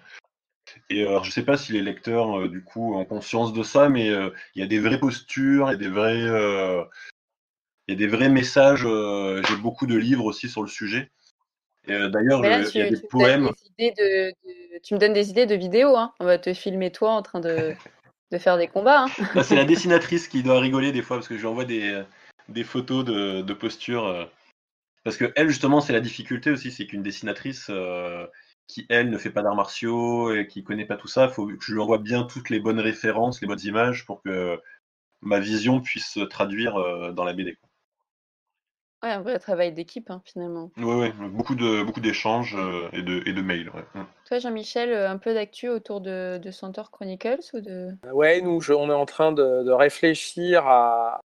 [0.90, 4.08] Et alors, je sais pas si les lecteurs, du coup, ont conscience de ça, mais
[4.08, 6.20] il y a des vraies postures, il y a des vrais,
[7.88, 8.86] il y a des vrais messages.
[9.48, 11.10] J'ai beaucoup de livres aussi sur le sujet.
[11.90, 13.52] Euh, d'ailleurs, il y a des poèmes.
[13.78, 15.96] tu me donnes des idées de vidéos.
[15.96, 16.14] Hein.
[16.20, 17.74] On va te filmer toi en train de,
[18.32, 19.06] de faire des combats.
[19.06, 19.26] Hein.
[19.36, 22.04] Bah, c'est la dessinatrice qui doit rigoler des fois parce que je lui envoie des,
[22.50, 24.30] des photos de, de posture.
[25.08, 25.10] Euh.
[25.10, 28.28] Parce que elle, justement, c'est la difficulté aussi, c'est qu'une dessinatrice euh,
[28.68, 31.48] qui, elle, ne fait pas d'arts martiaux et qui connaît pas tout ça, il faut
[31.48, 34.60] que je lui envoie bien toutes les bonnes références, les bonnes images pour que
[35.22, 36.76] ma vision puisse se traduire
[37.14, 37.58] dans la BD.
[39.04, 40.72] Ouais, un vrai travail d'équipe, hein, finalement.
[40.78, 43.72] Oui, oui, beaucoup de beaucoup d'échanges euh, et, de, et de mails.
[43.94, 44.02] Mm.
[44.26, 47.92] Toi, Jean-Michel, euh, un peu d'actu autour de, de Centaur Chronicles ou de...
[48.06, 51.20] Euh, ouais, nous, on est en train de, réfléchir à,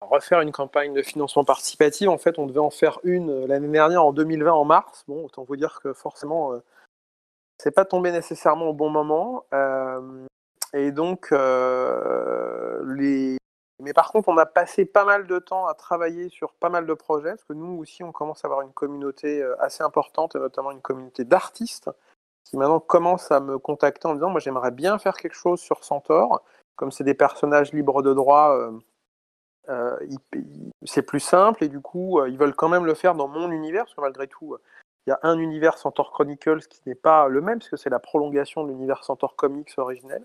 [0.00, 2.08] refaire une campagne de financement participatif.
[2.08, 5.04] En fait, on devait en faire une l'année dernière, en 2020, en mars.
[5.08, 6.52] Bon, autant vous dire que forcément,
[7.58, 9.44] c'est pas tombé nécessairement au bon moment.
[10.72, 11.30] et donc,
[12.86, 13.38] les
[13.80, 16.86] mais par contre, on a passé pas mal de temps à travailler sur pas mal
[16.86, 20.34] de projets, parce que nous aussi, on commence à avoir une communauté euh, assez importante,
[20.34, 21.90] et notamment une communauté d'artistes,
[22.44, 25.84] qui maintenant commencent à me contacter en disant, moi j'aimerais bien faire quelque chose sur
[25.84, 26.42] Centaure,
[26.76, 28.56] comme c'est des personnages libres de droit,
[29.68, 29.96] euh,
[30.34, 30.40] euh,
[30.84, 33.84] c'est plus simple, et du coup, ils veulent quand même le faire dans mon univers,
[33.84, 34.56] parce que malgré tout,
[35.06, 37.90] il y a un univers Centaure Chronicles qui n'est pas le même, parce que c'est
[37.90, 40.24] la prolongation de l'univers Centaure Comics originel.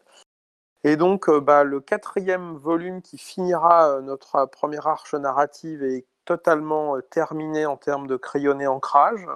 [0.83, 6.05] Et donc, euh, bah, le quatrième volume qui finira euh, notre première arche narrative est
[6.25, 9.27] totalement euh, terminé en termes de crayonné ancrage,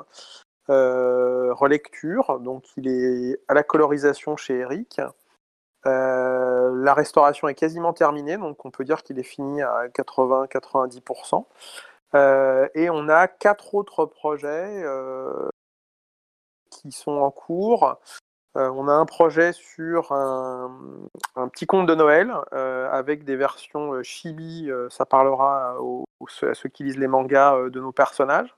[0.68, 2.40] relecture.
[2.40, 5.00] Donc, il est à la colorisation chez Eric.
[6.84, 11.46] La restauration est quasiment terminée, donc on peut dire qu'il est fini à 80-90%.
[12.76, 14.84] et on a quatre autres projets
[16.70, 17.98] qui sont en cours.
[18.58, 20.72] Euh, on a un projet sur un,
[21.52, 24.70] petit conte de Noël euh, avec des versions euh, chibi.
[24.90, 28.56] ça parlera à ceux qui lisent les mangas de nos personnages.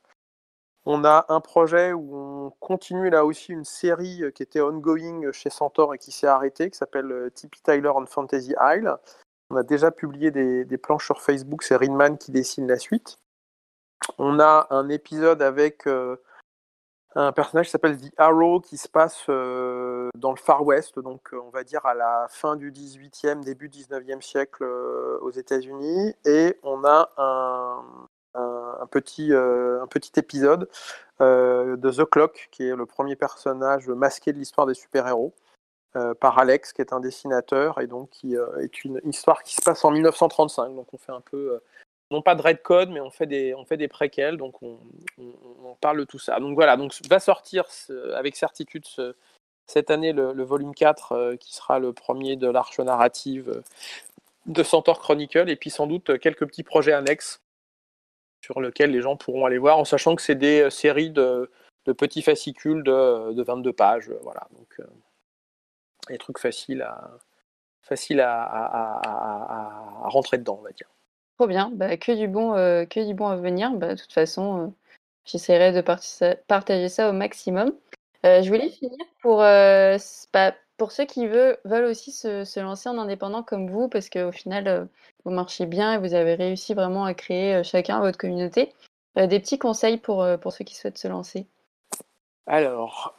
[0.89, 5.49] On a un projet où on continue là aussi une série qui était ongoing chez
[5.49, 8.95] Centaur et qui s'est arrêtée, qui s'appelle Tippy Tyler on Fantasy Isle.
[9.49, 13.17] On a déjà publié des, planches sur Facebook, c'est Rinman qui dessine la suite.
[14.17, 15.87] On a un épisode avec
[17.15, 21.31] un personnage qui s'appelle The Arrow qui se passe euh, dans le Far West, donc
[21.33, 26.15] on va dire à la fin du 18e, début 19e siècle aux États-Unis.
[26.25, 28.06] Et on a un,
[28.81, 30.69] un, petit, un petit épisode
[31.19, 35.33] de The Clock, qui est le premier personnage masqué de l'histoire des super-héros.
[36.19, 39.83] par Alex, qui est un dessinateur, et donc qui est une histoire qui se passe
[39.83, 40.75] en 1935.
[40.75, 41.59] Donc on fait un peu
[42.11, 44.77] non pas de Red Code, mais on fait des, on fait des préquels, donc on,
[45.81, 46.39] parle de tout ça.
[46.39, 47.65] Donc voilà, donc va sortir
[48.15, 48.85] avec certitude
[49.67, 53.61] cette année le, volume 4, euh, qui sera le premier de l'arche narrative euh,
[54.45, 57.41] de Centaur Chronicle, et puis sans doute quelques petits projets annexes
[58.41, 61.49] sur lesquels les gens pourront aller voir, en sachant que c'est des euh, séries de,
[61.97, 64.11] petits fascicules de, 22 pages.
[64.23, 64.81] Voilà, donc
[66.09, 67.11] des trucs faciles à,
[67.81, 70.89] faciles à, à rentrer dedans, on va dire.
[71.37, 73.71] Trop bien, bah, que du bon, euh, que du bon à venir.
[73.73, 74.67] Bah, de toute façon, euh,
[75.23, 75.81] j'essaierai de
[76.47, 77.71] partager ça au maximum.
[78.25, 83.43] Euh, je voulais finir pour, bah, pour ceux qui veulent, aussi se, lancer en indépendant
[83.43, 84.87] comme vous, parce qu'au final,
[85.25, 88.73] vous marchez bien et vous avez réussi vraiment à créer chacun votre communauté.
[89.15, 91.47] des petits conseils pour, pour ceux qui souhaitent se lancer.
[92.45, 93.15] Alors,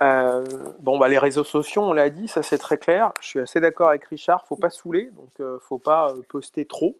[0.80, 3.12] bon, bah, les réseaux sociaux, on l'a dit, ça c'est très clair.
[3.20, 6.96] Je suis assez d'accord avec Richard, faut pas saouler, donc faut pas poster trop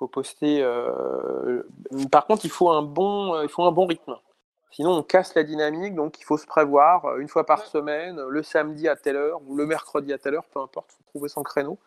[0.00, 0.62] faut poster.
[0.62, 1.62] Euh,
[2.10, 4.16] par contre, il faut un bon, euh, il faut un bon rythme.
[4.70, 5.94] Sinon, on casse la dynamique.
[5.94, 9.40] Donc, il faut se prévoir euh, une fois par semaine, le samedi à telle heure
[9.46, 10.90] ou le mercredi à telle heure, peu importe.
[10.92, 11.78] Il faut trouver son créneau.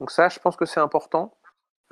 [0.00, 1.34] Donc ça, je pense que c'est important.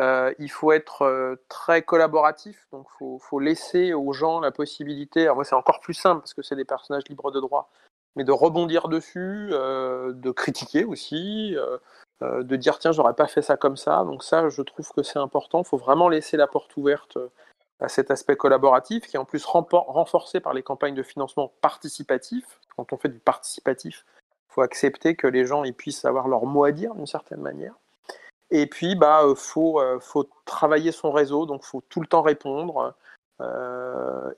[0.01, 2.67] il faut être très collaboratif.
[2.73, 5.25] Donc, il faut, laisser aux gens la possibilité.
[5.25, 7.71] Alors moi, c'est encore plus simple parce que c'est des personnages libres de droit,
[8.17, 11.55] mais de rebondir dessus, de critiquer aussi,
[12.21, 15.05] euh, de dire tiens j'aurais pas fait ça comme ça donc ça je trouve que
[15.05, 17.31] c'est important il faut vraiment laisser la porte ouverte euh,
[17.81, 22.61] à cet aspect collaboratif qui est en plus renforcé par les campagnes de financement participatif.
[22.77, 24.05] Quand on fait du participatif
[24.51, 27.41] il faut accepter que les gens ils puissent avoir leur mot à dire d'une certaine
[27.41, 27.75] manière.
[28.51, 32.95] Et puis bah euh, faut faut travailler son réseau donc faut tout le temps répondre.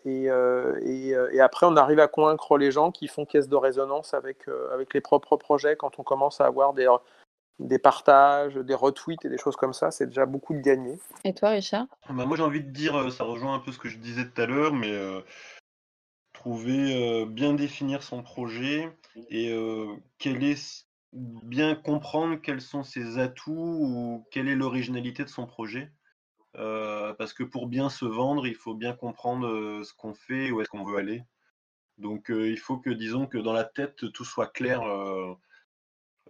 [0.04, 4.46] Et, et, après, on arrive à convaincre les gens qui font caisse de résonance avec,
[4.74, 6.86] avec les propres projets quand on commence à avoir des,
[7.60, 10.98] des partages, des retweets et des choses comme ça, c'est déjà beaucoup de gagner.
[11.24, 11.86] Et toi, Richard?
[12.08, 14.24] Bah, Moi, j'ai envie de dire, euh, ça rejoint un peu ce que je disais
[14.28, 15.20] tout à l'heure, mais euh,
[16.32, 18.90] trouver, euh, bien définir son projet
[19.28, 19.52] et
[20.18, 25.92] quel est, bien comprendre quels sont ses atouts ou quelle est l'originalité de son projet.
[26.54, 30.60] parce que pour bien se vendre, il faut bien comprendre ce qu'on fait et où
[30.60, 31.24] est-ce qu'on veut aller.
[31.98, 35.34] Donc, il faut que, disons, que dans la tête, tout soit clair euh,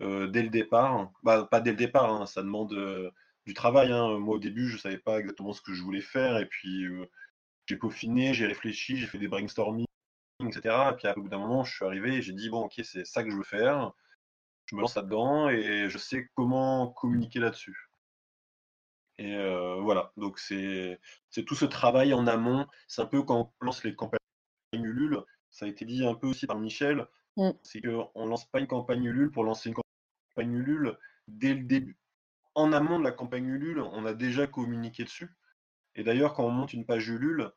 [0.00, 1.12] dès le départ.
[1.22, 3.10] Bah, pas dès le départ, hein, ça demande euh,
[3.46, 3.92] du travail.
[3.92, 4.18] Hein.
[4.18, 6.38] Moi, au début, je ne savais pas exactement ce que je voulais faire.
[6.38, 7.06] Et puis, euh,
[7.66, 9.86] j'ai peaufiné, j'ai réfléchi, j'ai fait des brainstorming,
[10.44, 10.90] etc.
[10.92, 13.06] Et puis, à bout d'un moment, je suis arrivé et j'ai dit, bon, ok, c'est
[13.06, 13.92] ça que je veux faire.
[14.66, 17.90] Je me lance là-dedans et je sais comment communiquer là-dessus.
[19.18, 19.36] Et
[19.82, 20.98] voilà, donc c'est
[21.44, 22.66] tout ce travail en amont.
[22.86, 24.20] C'est un peu quand on lance les campagnes
[24.72, 27.50] Ulule, ça a été dit un peu aussi par Michel, mmh.
[27.62, 29.89] c'est qu'on ne lance pas une campagne Ulule pour lancer une campagne
[30.30, 30.96] campagne Ulule,
[31.28, 31.98] dès le début,
[32.54, 35.30] en amont de la campagne Ulule, on a déjà communiqué dessus.
[35.94, 37.50] Et d'ailleurs, quand on monte une page Ulule,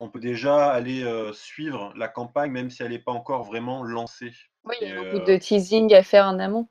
[0.00, 3.84] on peut déjà aller euh, suivre la campagne, même si elle n'est pas encore vraiment
[3.84, 4.32] lancée.
[4.64, 6.68] Oui, il y a beaucoup de teasing à faire en amont.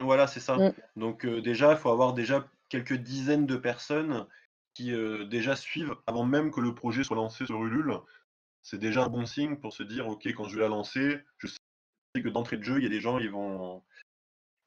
[0.00, 0.56] Voilà, c'est ça.
[0.56, 0.72] Mm.
[0.96, 4.26] Donc euh, déjà, il faut avoir déjà quelques dizaines de personnes
[4.74, 7.94] qui euh, déjà suivent avant même que le projet soit lancé sur Ulule.
[8.62, 11.46] C'est déjà un bon signe pour se dire, ok, quand je vais la lancer, je
[11.46, 11.56] sais
[12.22, 13.82] que d'entrée de jeu, il y a des gens qui vont,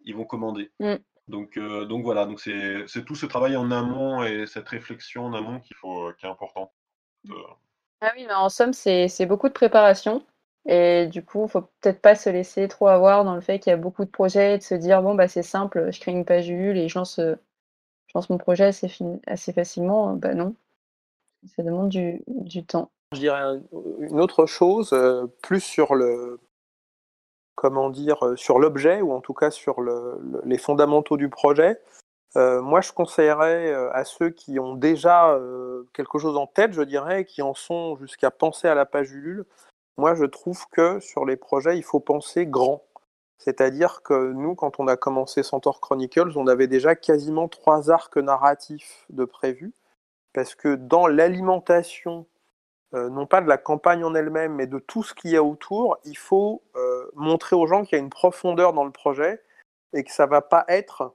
[0.06, 0.72] ils vont commander.
[0.80, 0.96] Mm.
[1.28, 5.34] Donc, euh, donc voilà, donc c'est tout ce travail en amont et cette réflexion en
[5.34, 6.72] amont qu'il faut, euh, qui est important.
[8.02, 10.26] Ah oui, mais en somme, c'est beaucoup de préparation.
[10.66, 13.70] Et du coup, il faut peut-être pas se laisser trop avoir dans le fait qu'il
[13.70, 16.12] y a beaucoup de projets et de se dire bon bah c'est simple, je crée
[16.12, 18.92] une page Ulule et je lance, je lance mon projet assez,
[19.26, 20.14] assez facilement.
[20.16, 20.56] Bah non,
[21.56, 22.92] ça demande du, du temps.
[23.14, 23.60] Je dirais
[24.02, 26.40] une autre chose, euh, plus sur le,
[27.60, 29.82] comment dire, euh, sur l'objet ou en tout cas sur
[30.46, 31.82] les fondamentaux du projet.
[32.38, 35.38] Euh, moi, je conseillerais euh, à ceux qui ont déjà
[35.94, 39.46] quelque chose en tête, je dirais, qui en sont jusqu'à penser à la page Ulule.
[39.98, 42.82] Moi, je trouve que sur les projets, il faut penser grand.
[43.38, 48.16] C'est-à-dire que nous, quand on a commencé Centaur Chronicles, on avait déjà quasiment trois arcs
[48.16, 49.74] narratifs de prévus,
[50.32, 52.26] parce que dans l'alimentation
[52.96, 55.44] euh, non pas de la campagne en elle-même, mais de tout ce qu'il y a
[55.44, 59.44] autour, il faut euh, montrer aux gens qu'il y a une profondeur dans le projet
[59.94, 61.14] et que ça va pas être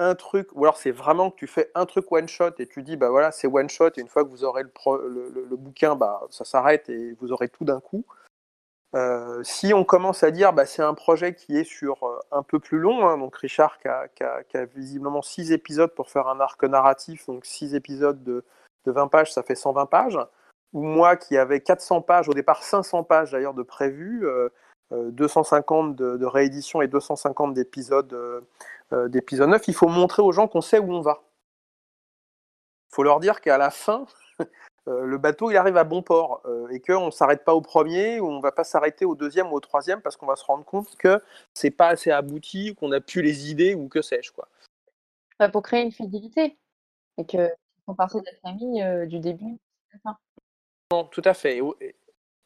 [0.00, 2.82] un truc, ou alors c'est vraiment que tu fais un truc one shot et tu
[2.82, 4.70] dis bah voilà c'est one shot et une fois que vous aurez le,
[5.48, 8.04] le, bouquin bah ça s'arrête et vous aurez tout d'un coup.
[8.94, 12.58] Euh, si on commence à dire bah, c'est un projet qui est sur un peu
[12.58, 16.40] plus long, hein, donc Richard qui a, a, a, visiblement 6 épisodes pour faire un
[16.40, 18.44] arc narratif, donc 6 épisodes de,
[18.86, 20.18] de, 20 pages, ça fait 120 pages,
[20.72, 24.48] ou moi qui avais 400 pages, au départ 500 pages d'ailleurs de prévu, euh,
[24.90, 28.12] 250 de, réédition et 250 d'épisodes
[28.92, 31.22] euh, d'épisodes 9, il faut montrer aux gens qu'on sait où on va.
[32.90, 34.06] Il faut leur dire qu'à la fin,
[34.88, 37.60] Euh, le bateau il arrive à bon port euh, et qu'on ne s'arrête pas au
[37.60, 40.36] premier ou on ne va pas s'arrêter au deuxième ou au troisième parce qu'on va
[40.36, 44.00] se rendre compte que c'est pas assez abouti, qu'on n'a plus les idées ou que
[44.00, 44.48] sais-je quoi.
[45.38, 46.56] Bah, pour créer une fidélité
[47.18, 47.50] et que
[47.84, 49.58] font partie de la famille euh, du début.
[51.10, 51.60] Tout à fait,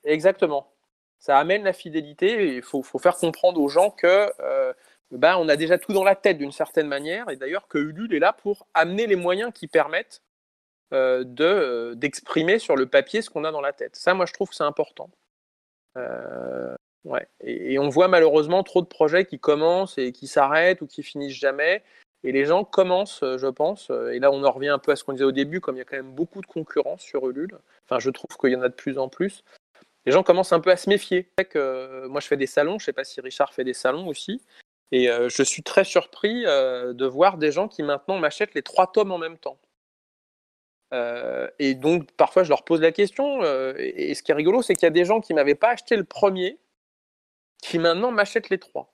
[0.04, 0.72] exactement.
[1.18, 2.56] Ça amène la fidélité.
[2.56, 4.72] Il faut, faire comprendre aux gens que euh,
[5.12, 8.14] ben, on a déjà tout dans la tête d'une certaine manière et d'ailleurs que Ulule
[8.14, 10.22] est là pour amener les moyens qui permettent
[10.92, 13.94] euh, de d'exprimer sur le papier ce qu'on a dans la tête.
[13.94, 15.10] Ça, moi, je trouve que c'est important.
[15.96, 16.74] Euh,
[17.40, 21.36] et, on voit malheureusement trop de projets qui commencent et qui s'arrêtent ou qui finissent
[21.36, 21.82] jamais.
[22.24, 25.02] Et les gens commencent, je pense, et là on en revient un peu à ce
[25.02, 27.58] qu'on disait au début, comme il y a quand même beaucoup de concurrence sur Ulule,
[27.84, 29.42] enfin je trouve qu'il y en a de plus en plus,
[30.06, 31.28] les gens commencent un peu à se méfier.
[31.50, 34.06] Que, moi je fais des salons, je ne sais pas si Richard fait des salons
[34.06, 34.40] aussi,
[34.92, 38.62] et euh, je suis très surpris euh, de voir des gens qui maintenant m'achètent les
[38.62, 39.58] trois tomes en même temps.
[40.92, 43.42] Euh, et donc, parfois, je leur pose la question.
[43.42, 45.36] Euh, et, et, ce qui est rigolo, c'est qu'il y a des gens qui ne
[45.36, 46.58] m'avaient pas acheté le premier,
[47.62, 48.91] qui maintenant m'achètent les trois.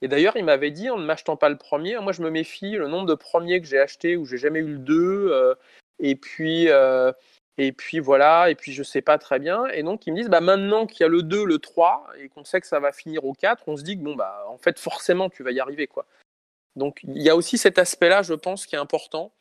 [0.00, 2.72] Et d'ailleurs, il m'avait dit, en ne m'achetant pas le premier, moi, je me méfie,
[2.72, 5.54] le nombre de premiers que j'ai achetés où j'ai jamais eu le deux, euh,
[5.98, 7.12] et puis, euh,
[7.58, 9.66] et puis voilà, et puis je sais pas très bien.
[9.68, 12.28] Et donc, ils me disent, bah, maintenant qu'il y a le 2, le 3, et
[12.28, 14.58] qu'on sait que ça va finir au 4, on se dit que, bon, bah, en
[14.58, 16.06] fait, forcément, tu vas y arriver, quoi.
[16.76, 19.32] Donc, il y a aussi cet aspect-là, je pense, qui est important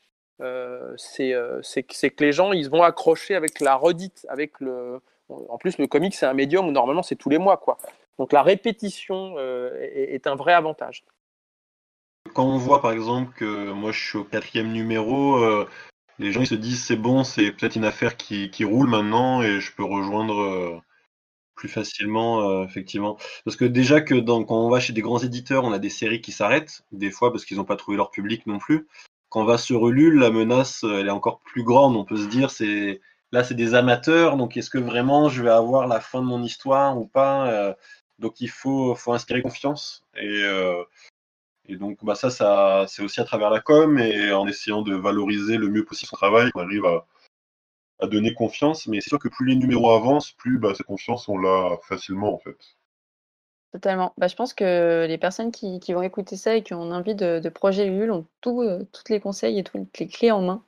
[0.42, 5.00] euh, c'est que les gens ils vont accrocher avec la redite, avec le.
[5.30, 7.78] En plus, le comic c'est un médium où normalement c'est tous les mois, quoi.
[8.20, 11.04] Donc la répétition euh, est, un vrai avantage.
[12.34, 15.68] Quand on voit par exemple que moi je suis au quatrième numéro, euh,
[16.20, 19.60] les gens ils se disent c'est bon, c'est peut-être une affaire qui, roule maintenant et
[19.60, 20.80] je peux rejoindre euh,
[21.56, 23.18] plus facilement, effectivement.
[23.46, 26.22] Parce que déjà que quand on va chez des grands éditeurs, on a des séries
[26.22, 28.88] qui s'arrêtent, des fois parce qu'ils n'ont pas trouvé leur public non plus
[29.32, 31.96] quand on va sur Ulule, la menace, elle est encore plus grande.
[31.96, 33.00] On peut se dire, c'est
[33.32, 36.44] là, c'est des amateurs, donc est-ce que vraiment je vais avoir la fin de mon
[36.44, 37.76] histoire ou pas
[38.22, 40.06] Donc il faut, inspirer confiance.
[40.16, 40.84] Et, euh,
[41.68, 44.96] et donc bah, ça, ça c'est aussi à travers la com et en essayant de
[44.96, 47.06] valoriser le mieux possible son travail, qu'on arrive à,
[48.08, 48.88] donner confiance.
[48.88, 52.34] Mais c'est sûr que plus les numéros avancent, plus bah, cette confiance, on l'a facilement
[52.34, 52.58] en fait.
[53.74, 54.14] Totalement.
[54.18, 57.16] Bah, je pense que les personnes qui, qui, vont écouter ça et qui ont envie
[57.16, 60.64] de, de projet ont tout, euh, les conseils et toutes les clés en main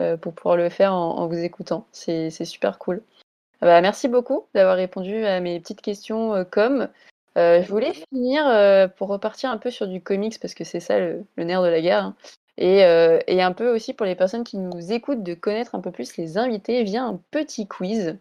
[0.00, 1.86] euh, pour pouvoir le faire en vous écoutant.
[1.92, 3.02] C'est super cool.
[3.60, 6.88] Bah, merci beaucoup d'avoir répondu à mes petites questions euh, com.
[7.36, 8.44] je voulais finir
[8.96, 11.80] pour repartir un peu sur du comics parce que c'est ça le, nerf de la
[11.80, 12.04] guerre.
[12.04, 12.16] Hein,
[12.58, 16.16] et, un peu aussi pour les personnes qui nous écoutent de connaître un peu plus
[16.16, 18.18] les invités via un petit quiz.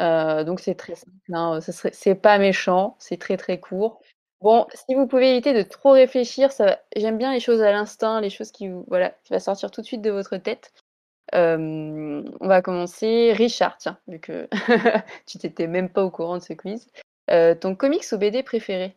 [0.00, 4.00] Euh, donc c'est très simple, hein, c'est pas méchant, c'est très très court.
[4.40, 6.50] Bon, si vous pouvez éviter de trop réfléchir,
[6.96, 10.10] j'aime bien les choses à l'instinct, les choses qui va sortir tout de suite de
[10.10, 10.72] votre tête.
[11.34, 13.32] Euh, on va commencer.
[13.32, 14.48] Richard, tiens, vu que
[15.26, 16.88] tu t'étais même pas au courant de ce quiz.
[17.30, 18.96] Euh, ton comics ou BD préféré?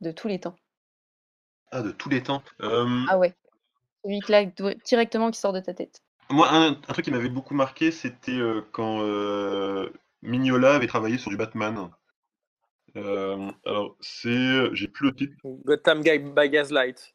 [0.00, 0.56] De tous les temps
[1.70, 3.34] Ah, de tous les temps Ah ouais.
[4.04, 4.44] Celui là,
[4.84, 6.02] directement qui sort de ta tête.
[6.30, 9.90] Moi, un, un, truc qui m'avait beaucoup marqué, c'était euh, quand euh,
[10.22, 11.90] Mignola avait travaillé sur du Batman.
[12.96, 14.74] Euh, alors, c'est.
[14.74, 15.34] J'ai plus le titre.
[15.64, 17.13] Gotham by Gaslight.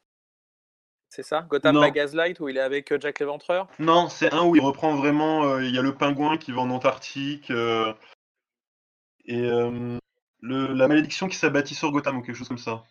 [1.09, 1.81] C'est ça Gotham non.
[1.81, 3.67] by Gaslight, où il est avec Jack l'Éventreur?
[3.79, 5.59] Non, c'est un où il reprend vraiment.
[5.59, 7.49] Il y a le pingouin qui va en Antarctique.
[7.49, 7.55] et
[10.41, 12.83] le, la malédiction qui s'abattit sur Gotham, ou quelque chose comme ça.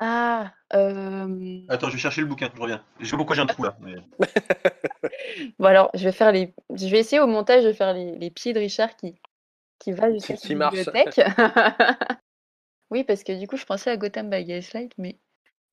[0.00, 1.60] Ah, euh...
[1.68, 2.84] Attends, je vais chercher le bouquin, je reviens.
[2.98, 3.76] Je sais pourquoi j'ai un trou là.
[3.80, 3.94] Mais...
[5.58, 8.30] bon alors, je vais faire les, je vais essayer au montage de faire les, les
[8.30, 9.14] pieds de Richard qui
[9.78, 11.20] qui va jusqu'à la bibliothèque.
[12.90, 15.18] oui, parce que du coup, je pensais à Gotham by Gaslight, mais.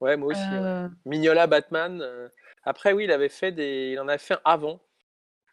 [0.02, 0.41] Ouais, moi aussi.
[0.52, 0.86] Euh...
[0.86, 0.89] Ouais.
[1.06, 2.02] Mignola, Batman.
[2.02, 2.28] Euh...
[2.64, 4.80] Après, oui, il avait fait des, il en avait fait un avant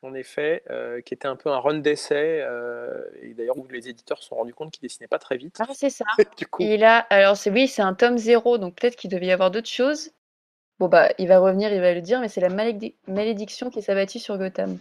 [0.03, 3.89] en effet, euh, qui était un peu un run d'essai, euh, et d'ailleurs où les
[3.89, 5.57] éditeurs se sont rendus compte qu'il dessinait pas très vite.
[5.59, 6.05] Ah, c'est ça.
[6.39, 6.63] du coup.
[6.63, 9.51] Et là, alors c'est oui, c'est un tome zéro, donc peut-être qu'il devait y avoir
[9.51, 10.11] d'autres choses.
[10.79, 13.83] Bon bah, il va revenir, il va le dire, mais c'est la malédic malédiction qui
[13.83, 14.79] s'est abattue sur Gotham.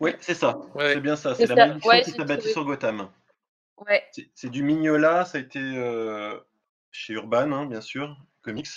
[0.00, 0.60] Oui, c'est ça.
[0.74, 0.92] Ouais.
[0.92, 1.34] C'est bien ça.
[1.34, 3.08] C'est la malédiction ouais, qui s'est abattue sur Gotham.
[3.78, 4.04] Ouais.
[4.34, 6.38] C'est du Mignola, ça a été euh,
[6.90, 8.16] chez Urban, hein, bien sûr,
[8.46, 8.68] comics.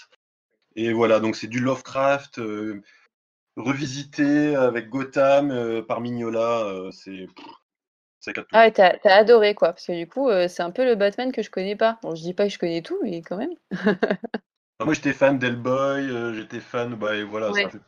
[0.75, 2.81] Et voilà, donc c'est du Lovecraft euh,
[3.59, 7.27] revisité avec Gotham euh, par Mignola, euh, c'est.
[8.51, 11.31] Ah t'as t'as adoré quoi, parce que du coup, euh, c'est un peu le Batman
[11.31, 11.99] que je connais pas.
[12.03, 13.53] Bon, je dis pas que je connais tout, mais quand même.
[13.71, 13.79] Bah,
[14.85, 17.51] moi, j'étais fan d'Hellboy, j'étais fan, bah, et voilà.
[17.51, 17.63] Ouais.
[17.63, 17.79] ça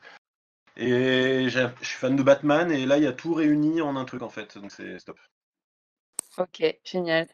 [0.77, 4.05] Et je suis fan de Batman, et là, il y a tout réuni en un
[4.05, 4.57] truc, en fait.
[4.57, 5.19] Donc, c'est c'est top.
[6.37, 7.27] Ok, génial.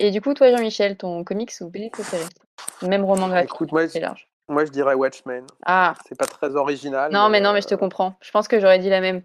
[0.00, 2.24] Et du coup, toi, Jean-Michel, ton comics ou BD préféré?
[2.82, 4.28] Même roman graphique, Écoute, moi, c'est large.
[4.48, 5.46] moi je dirais Watchmen.
[5.66, 7.12] Ah, C'est pas très original.
[7.12, 8.14] non, mais non, mais je te euh, comprends.
[8.20, 9.22] Je pense que j'aurais dit la même.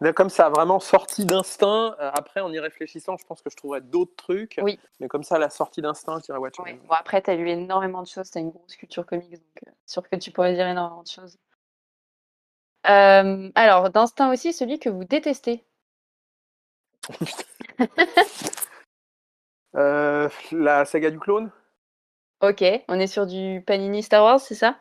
[0.00, 3.56] Mais comme ça vraiment sorti d'instinct, euh, après en y réfléchissant, je pense que je
[3.56, 4.58] trouverais d'autres trucs.
[4.60, 4.78] Oui.
[4.98, 6.78] Mais comme ça, la sortie d'instinct, je dirais Watchmen.
[6.88, 10.08] Bon, après, t'as lu énormément de choses, t'as une grosse culture comics, donc euh, sûr
[10.08, 11.38] que tu pourrais dire énormément de choses.
[12.90, 15.64] Euh, alors, d'instinct aussi, celui que vous détestez.
[19.76, 21.50] Euh, la saga du clone?
[22.48, 24.76] Ok, on est sur du Panini Star Wars, c'est ça?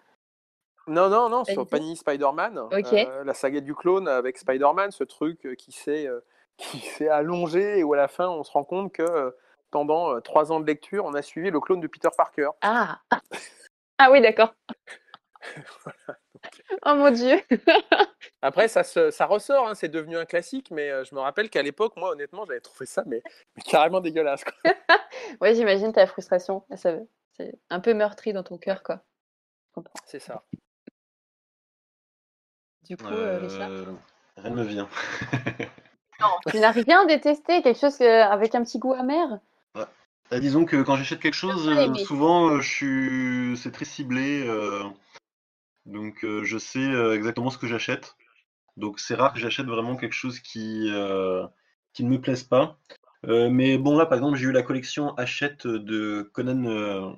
[0.88, 1.66] Non, non, non, sur.
[1.68, 2.58] Panini Spider-Man.
[2.60, 2.94] Ok.
[2.94, 6.20] Euh, la saga du clone avec Spider-Man, ce truc euh, qui s'est euh,
[6.58, 9.32] qui s'est allongé et où à la fin on se rend compte que euh,
[9.72, 12.50] pendant trois ans de lecture, on a suivi le clone de Peter Parker.
[12.62, 13.00] Ah!
[14.00, 14.54] Ah oui, d'accord.
[16.86, 17.40] Oh mon Dieu!
[18.42, 21.50] Après, ça, se- ça ressort, hein, c'est devenu un classique, mais euh, je me rappelle
[21.50, 23.22] qu'à l'époque, moi, honnêtement, j'avais trouvé ça mais,
[23.56, 24.44] mais carrément dégueulasse.
[24.44, 24.74] quoi.
[25.40, 26.64] Ouais, j'imagine ta frustration.
[26.76, 26.96] Ça,
[27.38, 29.04] c'est un peu meurtri dans ton cœur, quoi.
[30.06, 30.44] C'est ça.
[32.84, 33.70] Du coup, euh, Richard?
[33.70, 33.86] Euh,
[34.38, 34.90] rien ne me vient.
[36.50, 39.40] Tu n'as rien détesté, quelque chose avec un petit goût amer?
[39.74, 43.58] Bah, disons que quand j'achète quelque chose, euh, souvent, euh, je suis...
[43.58, 44.48] c'est très ciblé.
[44.48, 44.84] euh,
[45.86, 48.16] Donc, euh, je sais euh, exactement ce que j'achète.
[48.78, 51.46] Donc, c'est rare que j'achète vraiment quelque chose qui, euh,
[51.92, 52.80] qui ne me plaise pas.
[53.26, 57.12] Euh, mais bon, là, par exemple, j'ai eu la collection Hachette de Conan, euh,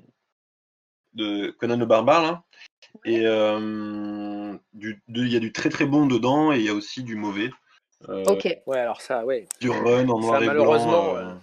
[1.13, 2.43] de Conan le Barbare, là.
[3.03, 7.03] Et euh, il y a du très très bon dedans et il y a aussi
[7.03, 7.49] du mauvais.
[8.09, 8.47] Euh, Ok.
[8.67, 9.47] Ouais, alors ça, ouais.
[9.59, 11.39] du run en noir Ça, et malheureusement, blanc euh, ouais.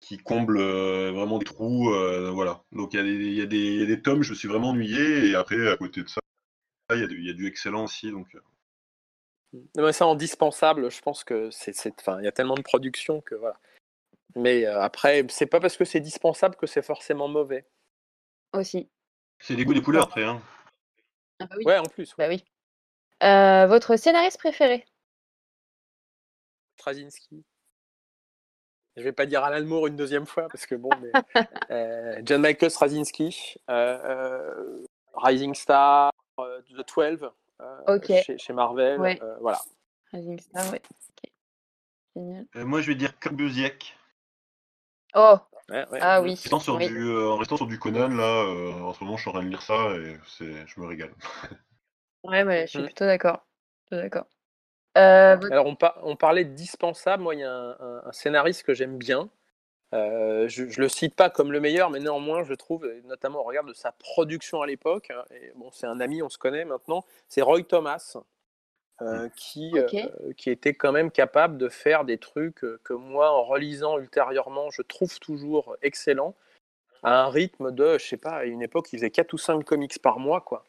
[0.00, 1.90] qui comble euh, vraiment des trous.
[1.92, 2.62] euh, voilà.
[2.72, 4.30] Donc il y, a des- il y, a des- il y a des tomes, je
[4.30, 5.28] me suis vraiment ennuyé.
[5.28, 6.20] Et après, à côté de ça,
[6.92, 8.10] il y a du, il y a du excellent aussi.
[8.10, 8.36] Donc,
[9.54, 11.74] euh, Non, mais ça, en dispensable, je pense que c'est.
[11.74, 13.58] c'est- Enfin, il y a tellement de production que voilà.
[14.36, 17.66] Mais euh, après, c'est pas parce que c'est dispensable que c'est forcément mauvais.
[18.52, 18.88] Aussi.
[19.38, 20.24] c'est les goûts des couleurs après.
[20.24, 20.40] Hein.
[21.40, 21.64] Ah bah oui.
[21.64, 22.14] Ouais, en plus.
[22.16, 22.44] Bah oui.
[23.22, 24.84] Euh, votre scénariste préféré?
[26.78, 27.44] Straczynski.
[28.96, 31.10] Je vais pas dire Alan Moore une deuxième fois parce que bon, mais,
[31.70, 37.30] euh, John Michael Straczynski, euh, euh, Rising Star, euh, The 12,
[37.60, 38.06] euh, Ok.
[38.24, 39.18] chez, chez Marvel, Ouais.
[39.22, 39.58] euh, voilà.
[40.12, 40.82] Rising Star, ouais.
[41.10, 41.30] Ok.
[42.16, 42.46] Génial.
[42.56, 43.96] Euh, moi, je vais dire Corbusiek.
[45.14, 45.38] Oh!
[45.68, 45.98] Ouais, ouais.
[46.02, 46.30] Ah oui.
[46.30, 46.88] En restant sur, oui.
[46.88, 49.34] du, euh, en restant sur du Conan, là, euh, en ce moment, je suis en
[49.34, 51.14] train de lire ça et c'est, je me régale.
[52.22, 52.84] Ouais, ouais, je suis Mm.
[52.84, 53.46] plutôt d'accord.
[53.86, 54.26] Plutôt d'accord.
[54.98, 57.22] Euh, votre- Alors, on, par- on parlait de dispensable.
[57.22, 59.30] Moi, il y a un, un- un scénariste que j'aime bien.
[59.92, 63.42] Euh, je, je le cite pas comme le meilleur, mais néanmoins, je trouve, notamment au
[63.42, 66.64] regard de sa production à l'époque, hein, et bon, c'est un ami, on se connaît
[66.64, 68.16] maintenant, c'est Roy Thomas,
[69.02, 69.94] euh, qui, Ok.
[69.94, 74.70] euh, qui était quand même capable de faire des trucs que moi, en relisant ultérieurement,
[74.70, 76.36] je trouve toujours excellents,
[77.02, 79.64] à un rythme de, je sais pas, à une époque, il faisait 4 ou 5
[79.64, 80.64] comics par mois, quoi.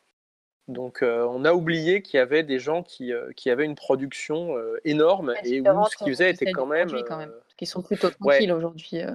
[0.67, 3.75] Donc, euh, on a oublié qu'il y avait des gens qui, euh, qui avaient une
[3.75, 6.89] production euh, énorme Ouais, et où ce qu'ils faisaient était quand même.
[7.07, 7.33] quand même.
[7.57, 8.37] Qui sont plutôt Ouais.
[8.37, 9.01] tranquilles aujourd'hui.
[9.01, 9.11] euh.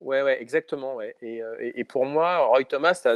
[0.00, 0.96] Ouais, ouais, exactement.
[0.96, 1.14] Ouais.
[1.22, 3.08] Et, et, et pour moi, Roy Thomas, tu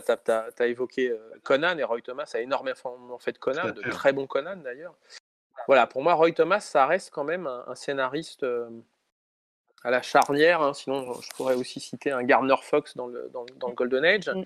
[0.63, 4.29] as, évoqué euh, Conan, et Roy Thomas a énormément fait de Conan, de très bons
[4.29, 4.95] Conan d'ailleurs.
[5.67, 8.69] Voilà, pour moi, Roy Thomas, ça reste quand même un, un scénariste euh,
[9.83, 10.63] à la charnière.
[10.63, 13.75] hein, sinon, je pourrais aussi citer un Gardner Fox dans le, dans, le- dans le
[13.75, 14.29] Golden Age.
[14.29, 14.45] Mm.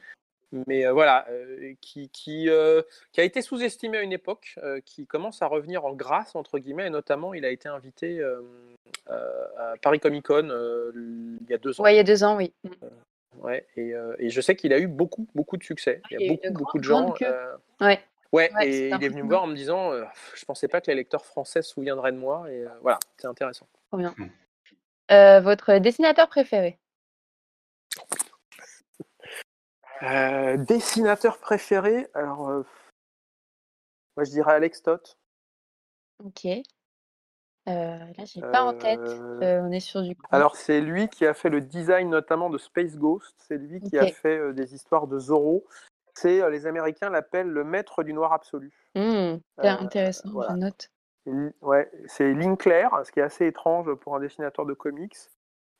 [0.52, 2.82] Mais euh, voilà, euh, qui, qui, euh,
[3.12, 6.58] qui a été sous-estimé à une époque, euh, qui commence à revenir en grâce, entre
[6.58, 8.40] guillemets, et notamment, il a été invité euh,
[9.10, 11.84] euh, à Paris Comic Con euh, il y a deux ans.
[11.84, 12.52] Ouais, il y a deux ans, oui.
[13.38, 16.02] Ouais, et, euh, et je sais qu'il a eu beaucoup, beaucoup de succès.
[16.10, 17.14] Il il y a beaucoup, beaucoup de gens.
[17.22, 18.00] euh, Ouais.
[18.32, 20.80] ouais, Ouais, et il est venu me voir en me disant euh, Je pensais pas
[20.80, 22.50] que les lecteurs français se souviendraient de moi.
[22.50, 23.66] Et euh, voilà, c'est intéressant.
[23.88, 24.14] Trop bien.
[24.18, 24.26] Mm.
[25.12, 26.78] Euh, votre dessinateur préféré?
[30.02, 32.62] Euh, dessinateur préféré Alors, euh,
[34.16, 35.18] moi je dirais Alex Stott.
[36.24, 36.46] Ok.
[36.46, 36.62] Euh,
[37.68, 39.00] là, j'ai pas en tête.
[39.00, 40.16] Euh, on est sur du.
[40.30, 43.36] Alors, c'est lui qui a fait le design notamment de Space Ghost.
[43.46, 45.66] C'est lui qui a fait des histoires de Zorro.
[46.14, 48.72] C'est les Américains l'appellent le maître du noir absolu.
[48.94, 50.52] Hyper Euh, intéressant, voilà.
[50.52, 50.90] je note.
[51.60, 55.16] Ouais, c'est Linkler, ce qui est assez étrange pour un dessinateur de comics,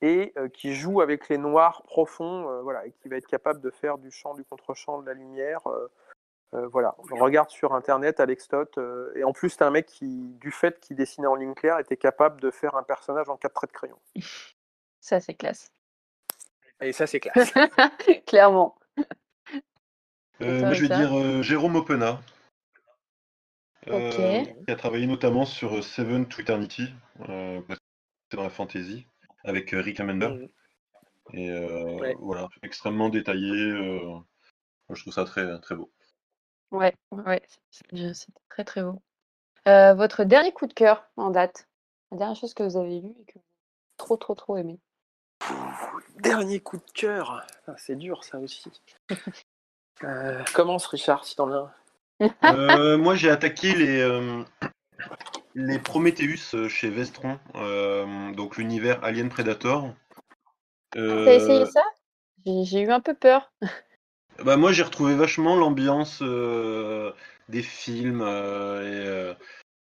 [0.01, 3.61] et euh, qui joue avec les noirs profonds, euh, voilà, et qui va être capable
[3.61, 5.67] de faire du champ, du contre-champ, de la lumière.
[5.67, 5.87] euh,
[6.53, 8.77] Euh, voilà, regarde sur internet Alex Toth.
[8.77, 11.79] euh, et en plus, c'est un mec qui, du fait qu'il dessinait en ligne claire,
[11.79, 13.97] était capable de faire un personnage en quatre traits de crayon.
[14.99, 15.71] Ça, c'est classe.
[16.81, 17.53] Et ça, c'est classe.
[18.27, 18.75] Clairement.
[20.41, 22.19] Euh, moi, je vais dire euh, Jérôme Opena.
[23.87, 26.93] euh, qui a travaillé notamment sur Seven to Eternity,
[27.29, 27.61] euh,
[28.29, 29.07] c'est dans la fantasy,
[29.43, 30.27] avec euh, Rick Amender.
[30.29, 30.49] Mhm.
[31.33, 32.15] Et euh, Ouais.
[32.19, 33.51] voilà, extrêmement détaillé.
[33.51, 34.17] euh,
[34.89, 35.91] je trouve ça très, très beau.
[36.71, 39.01] Ouais, ouais, c'est- très très beau.
[39.67, 41.67] Euh, votre dernier coup de cœur en date,
[42.11, 44.79] la dernière chose que vous avez lue et que vous avez trop trop trop aimé?
[46.17, 47.45] Dernier coup de cœur.
[47.67, 48.63] Ah, c'est dur, ça aussi.
[50.03, 51.73] Euh, commence, Richard, si t'en as un.
[52.45, 54.43] Euh, moi, j'ai attaqué les, euh,
[55.55, 59.93] les Prometheus euh, chez Vestron, euh, donc l'univers Alien Predator.
[60.95, 61.83] Euh, T'as essayé ça?
[62.45, 63.51] J'ai eu un peu peur.
[64.45, 67.11] Bah moi j'ai retrouvé vachement l'ambiance euh,
[67.49, 69.35] des films et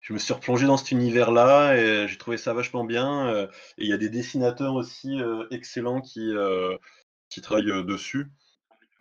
[0.01, 3.33] je me suis replongé dans cet univers-là et j'ai trouvé ça vachement bien.
[3.33, 3.47] et
[3.77, 6.33] il y a des dessinateurs aussi excellents qui,
[7.29, 8.27] qui travaillent dessus.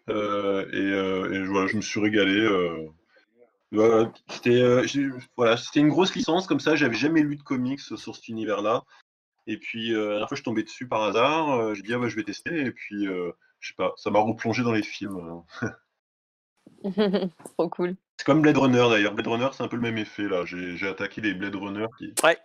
[0.09, 2.47] Et, et voilà, je me suis régalé.
[3.73, 3.77] Euh.
[3.77, 4.87] Voilà, c'était euh,
[5.37, 6.75] voilà, c'était une grosse licence comme ça.
[6.77, 8.83] J'avais jamais lu de comics sur cet univers-là.
[9.47, 11.51] Et puis euh, la dernière fois je suis tombé dessus par hasard.
[11.51, 14.11] euh, j'ai dit ah bah je vais tester et puis euh, je sais pas, ça
[14.11, 15.43] m'a replongé dans les films.
[17.57, 17.97] Trop cool.
[18.19, 19.15] C'est comme Blade Runner d'ailleurs.
[19.15, 20.45] Blade Runner, c'est un peu le même effet là.
[20.45, 22.13] J'ai j'ai attaqué les Blade Runner qui...
[22.25, 22.39] Ouais.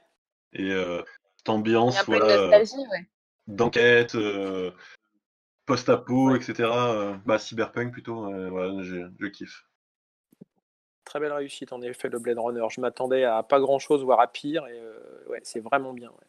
[0.54, 1.02] et euh,
[1.38, 3.06] cette ambiance voilà, nostalgie, ouais.
[3.48, 4.72] d'enquête, euh,
[5.66, 6.38] post-apo, Ouais.
[6.38, 6.70] etc.
[6.72, 8.26] euh, bah, cyberpunk plutôt.
[8.34, 9.66] euh, voilà, je kiffe.
[11.06, 12.66] Très belle réussite, en effet, le Blade Runner.
[12.70, 14.66] Je m'attendais à pas grand-chose, voire à pire.
[14.68, 15.00] Et euh,
[15.30, 16.10] ouais, c'est vraiment bien.
[16.10, 16.28] ouais.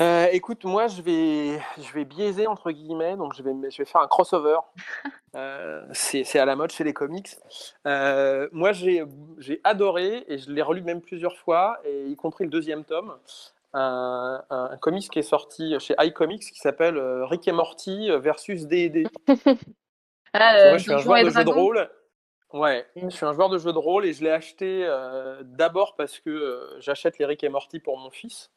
[0.00, 3.16] Euh, écoute, moi, je vais, je vais biaiser, entre guillemets.
[3.16, 4.58] Donc, je vais, je vais faire un crossover.
[5.36, 7.36] Euh, c'est c'est à la mode chez les comics.
[7.86, 9.04] Euh, moi, j'ai
[9.38, 13.16] j'ai adoré, et je l'ai relu même plusieurs fois, et y compris le deuxième tome,
[13.72, 18.66] un, un, un comics qui est sorti chez iComics qui s'appelle Rick et Morty versus
[18.66, 19.06] D&D.
[20.32, 21.52] Ah, Moi, je suis un joueur de jeu de Dragons.
[21.52, 21.90] rôle.
[22.52, 23.10] Ouais, Mm.
[23.10, 26.18] je suis un joueur de jeu de rôle et je l'ai acheté euh, d'abord parce
[26.18, 28.50] que euh, j'achète les Rick et Morty pour mon fils.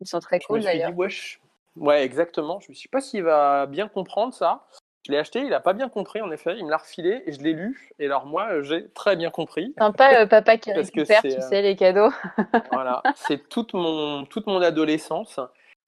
[0.00, 0.96] Ils sont très Je me cool suis dit, d'ailleurs.
[0.96, 1.40] wesh.
[1.76, 2.60] Ouais, exactement.
[2.60, 4.66] Je me suis dit, pas s'il va bien comprendre ça.
[5.06, 6.56] Je l'ai acheté, il n'a pas bien compris en effet.
[6.56, 7.90] Il me l'a refilé et je l'ai lu.
[7.98, 9.74] Et alors, moi, euh, j'ai très bien compris.
[9.78, 12.10] Sympa le papa qui récupère, tu sais, les cadeaux.
[12.72, 15.38] Voilà, c'est toute mon, toute mon adolescence.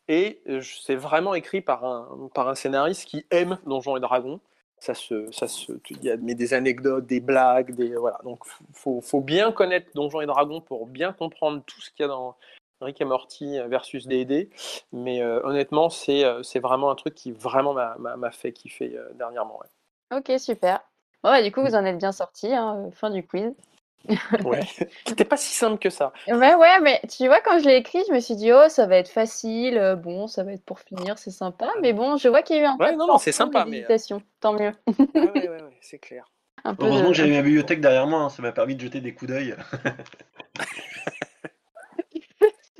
[0.08, 4.40] Et je- c'est vraiment écrit par un, par un scénariste qui aime Donjons et Dragons.
[4.86, 8.20] Ça se, ça se, il y a mais des anecdotes, des blagues, des voilà.
[8.22, 12.04] Donc faut, faut bien connaître Donjons et Dragons pour bien comprendre tout ce qu'il y
[12.04, 12.36] a dans
[12.80, 14.48] Rick et Morty versus D&D.
[14.92, 19.12] Mais euh, honnêtement, c'est, euh, c'est vraiment un truc qui vraiment m'a, fait kiffer euh,
[19.14, 19.58] dernièrement.
[19.58, 20.18] ouais.
[20.18, 20.80] Ok, super.
[21.24, 23.52] Bon, bah, du coup, vous en êtes bien sortis, hein, fin du quiz.
[24.44, 24.60] Ouais.
[25.06, 26.12] C'était pas si simple que ça.
[26.28, 28.86] Ouais, ouais, mais tu vois, quand je l'ai écrit, je me suis dit, oh, ça
[28.86, 31.68] va être facile, euh, bon, ça va être pour finir, c'est sympa.
[31.82, 33.32] Mais bon, je vois qu'il y a eu un Ouais, peu de non, non, c'est
[33.32, 34.18] sympa, mais, euh.
[34.40, 34.72] Tant mieux.
[35.14, 36.24] Ouais, ouais, ouais, c'est clair.
[36.64, 38.80] Un peu Heureusement de- que j'avais ma bibliothèque derrière moi, hein, ça m'a permis de
[38.80, 39.54] jeter des coups d'œil.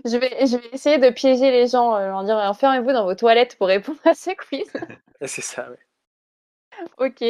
[0.05, 3.17] Je vais, je vais essayer de piéger les gens, euh, leur dire enfermez-vous dans vos
[3.17, 4.73] toilettes pour répondre à ce quiz.
[5.25, 5.79] C'est ça, ouais.
[6.99, 7.25] ok,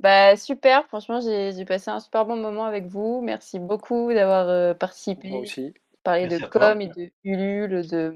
[0.00, 3.20] bah super, franchement, j'ai passé un super bon moment avec vous.
[3.22, 5.74] Merci beaucoup d'avoir euh, participé, Moi aussi.
[6.02, 8.14] parler Merci de com et de Ulule, de,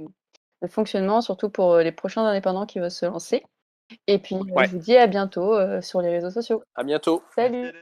[0.62, 3.44] de fonctionnement, surtout pour euh, les prochains indépendants qui vont se lancer.
[4.06, 4.66] Et puis, Ouais.
[4.66, 6.62] je vous dis à bientôt euh, sur les réseaux sociaux.
[6.74, 7.22] À bientôt.
[7.34, 7.72] Salut.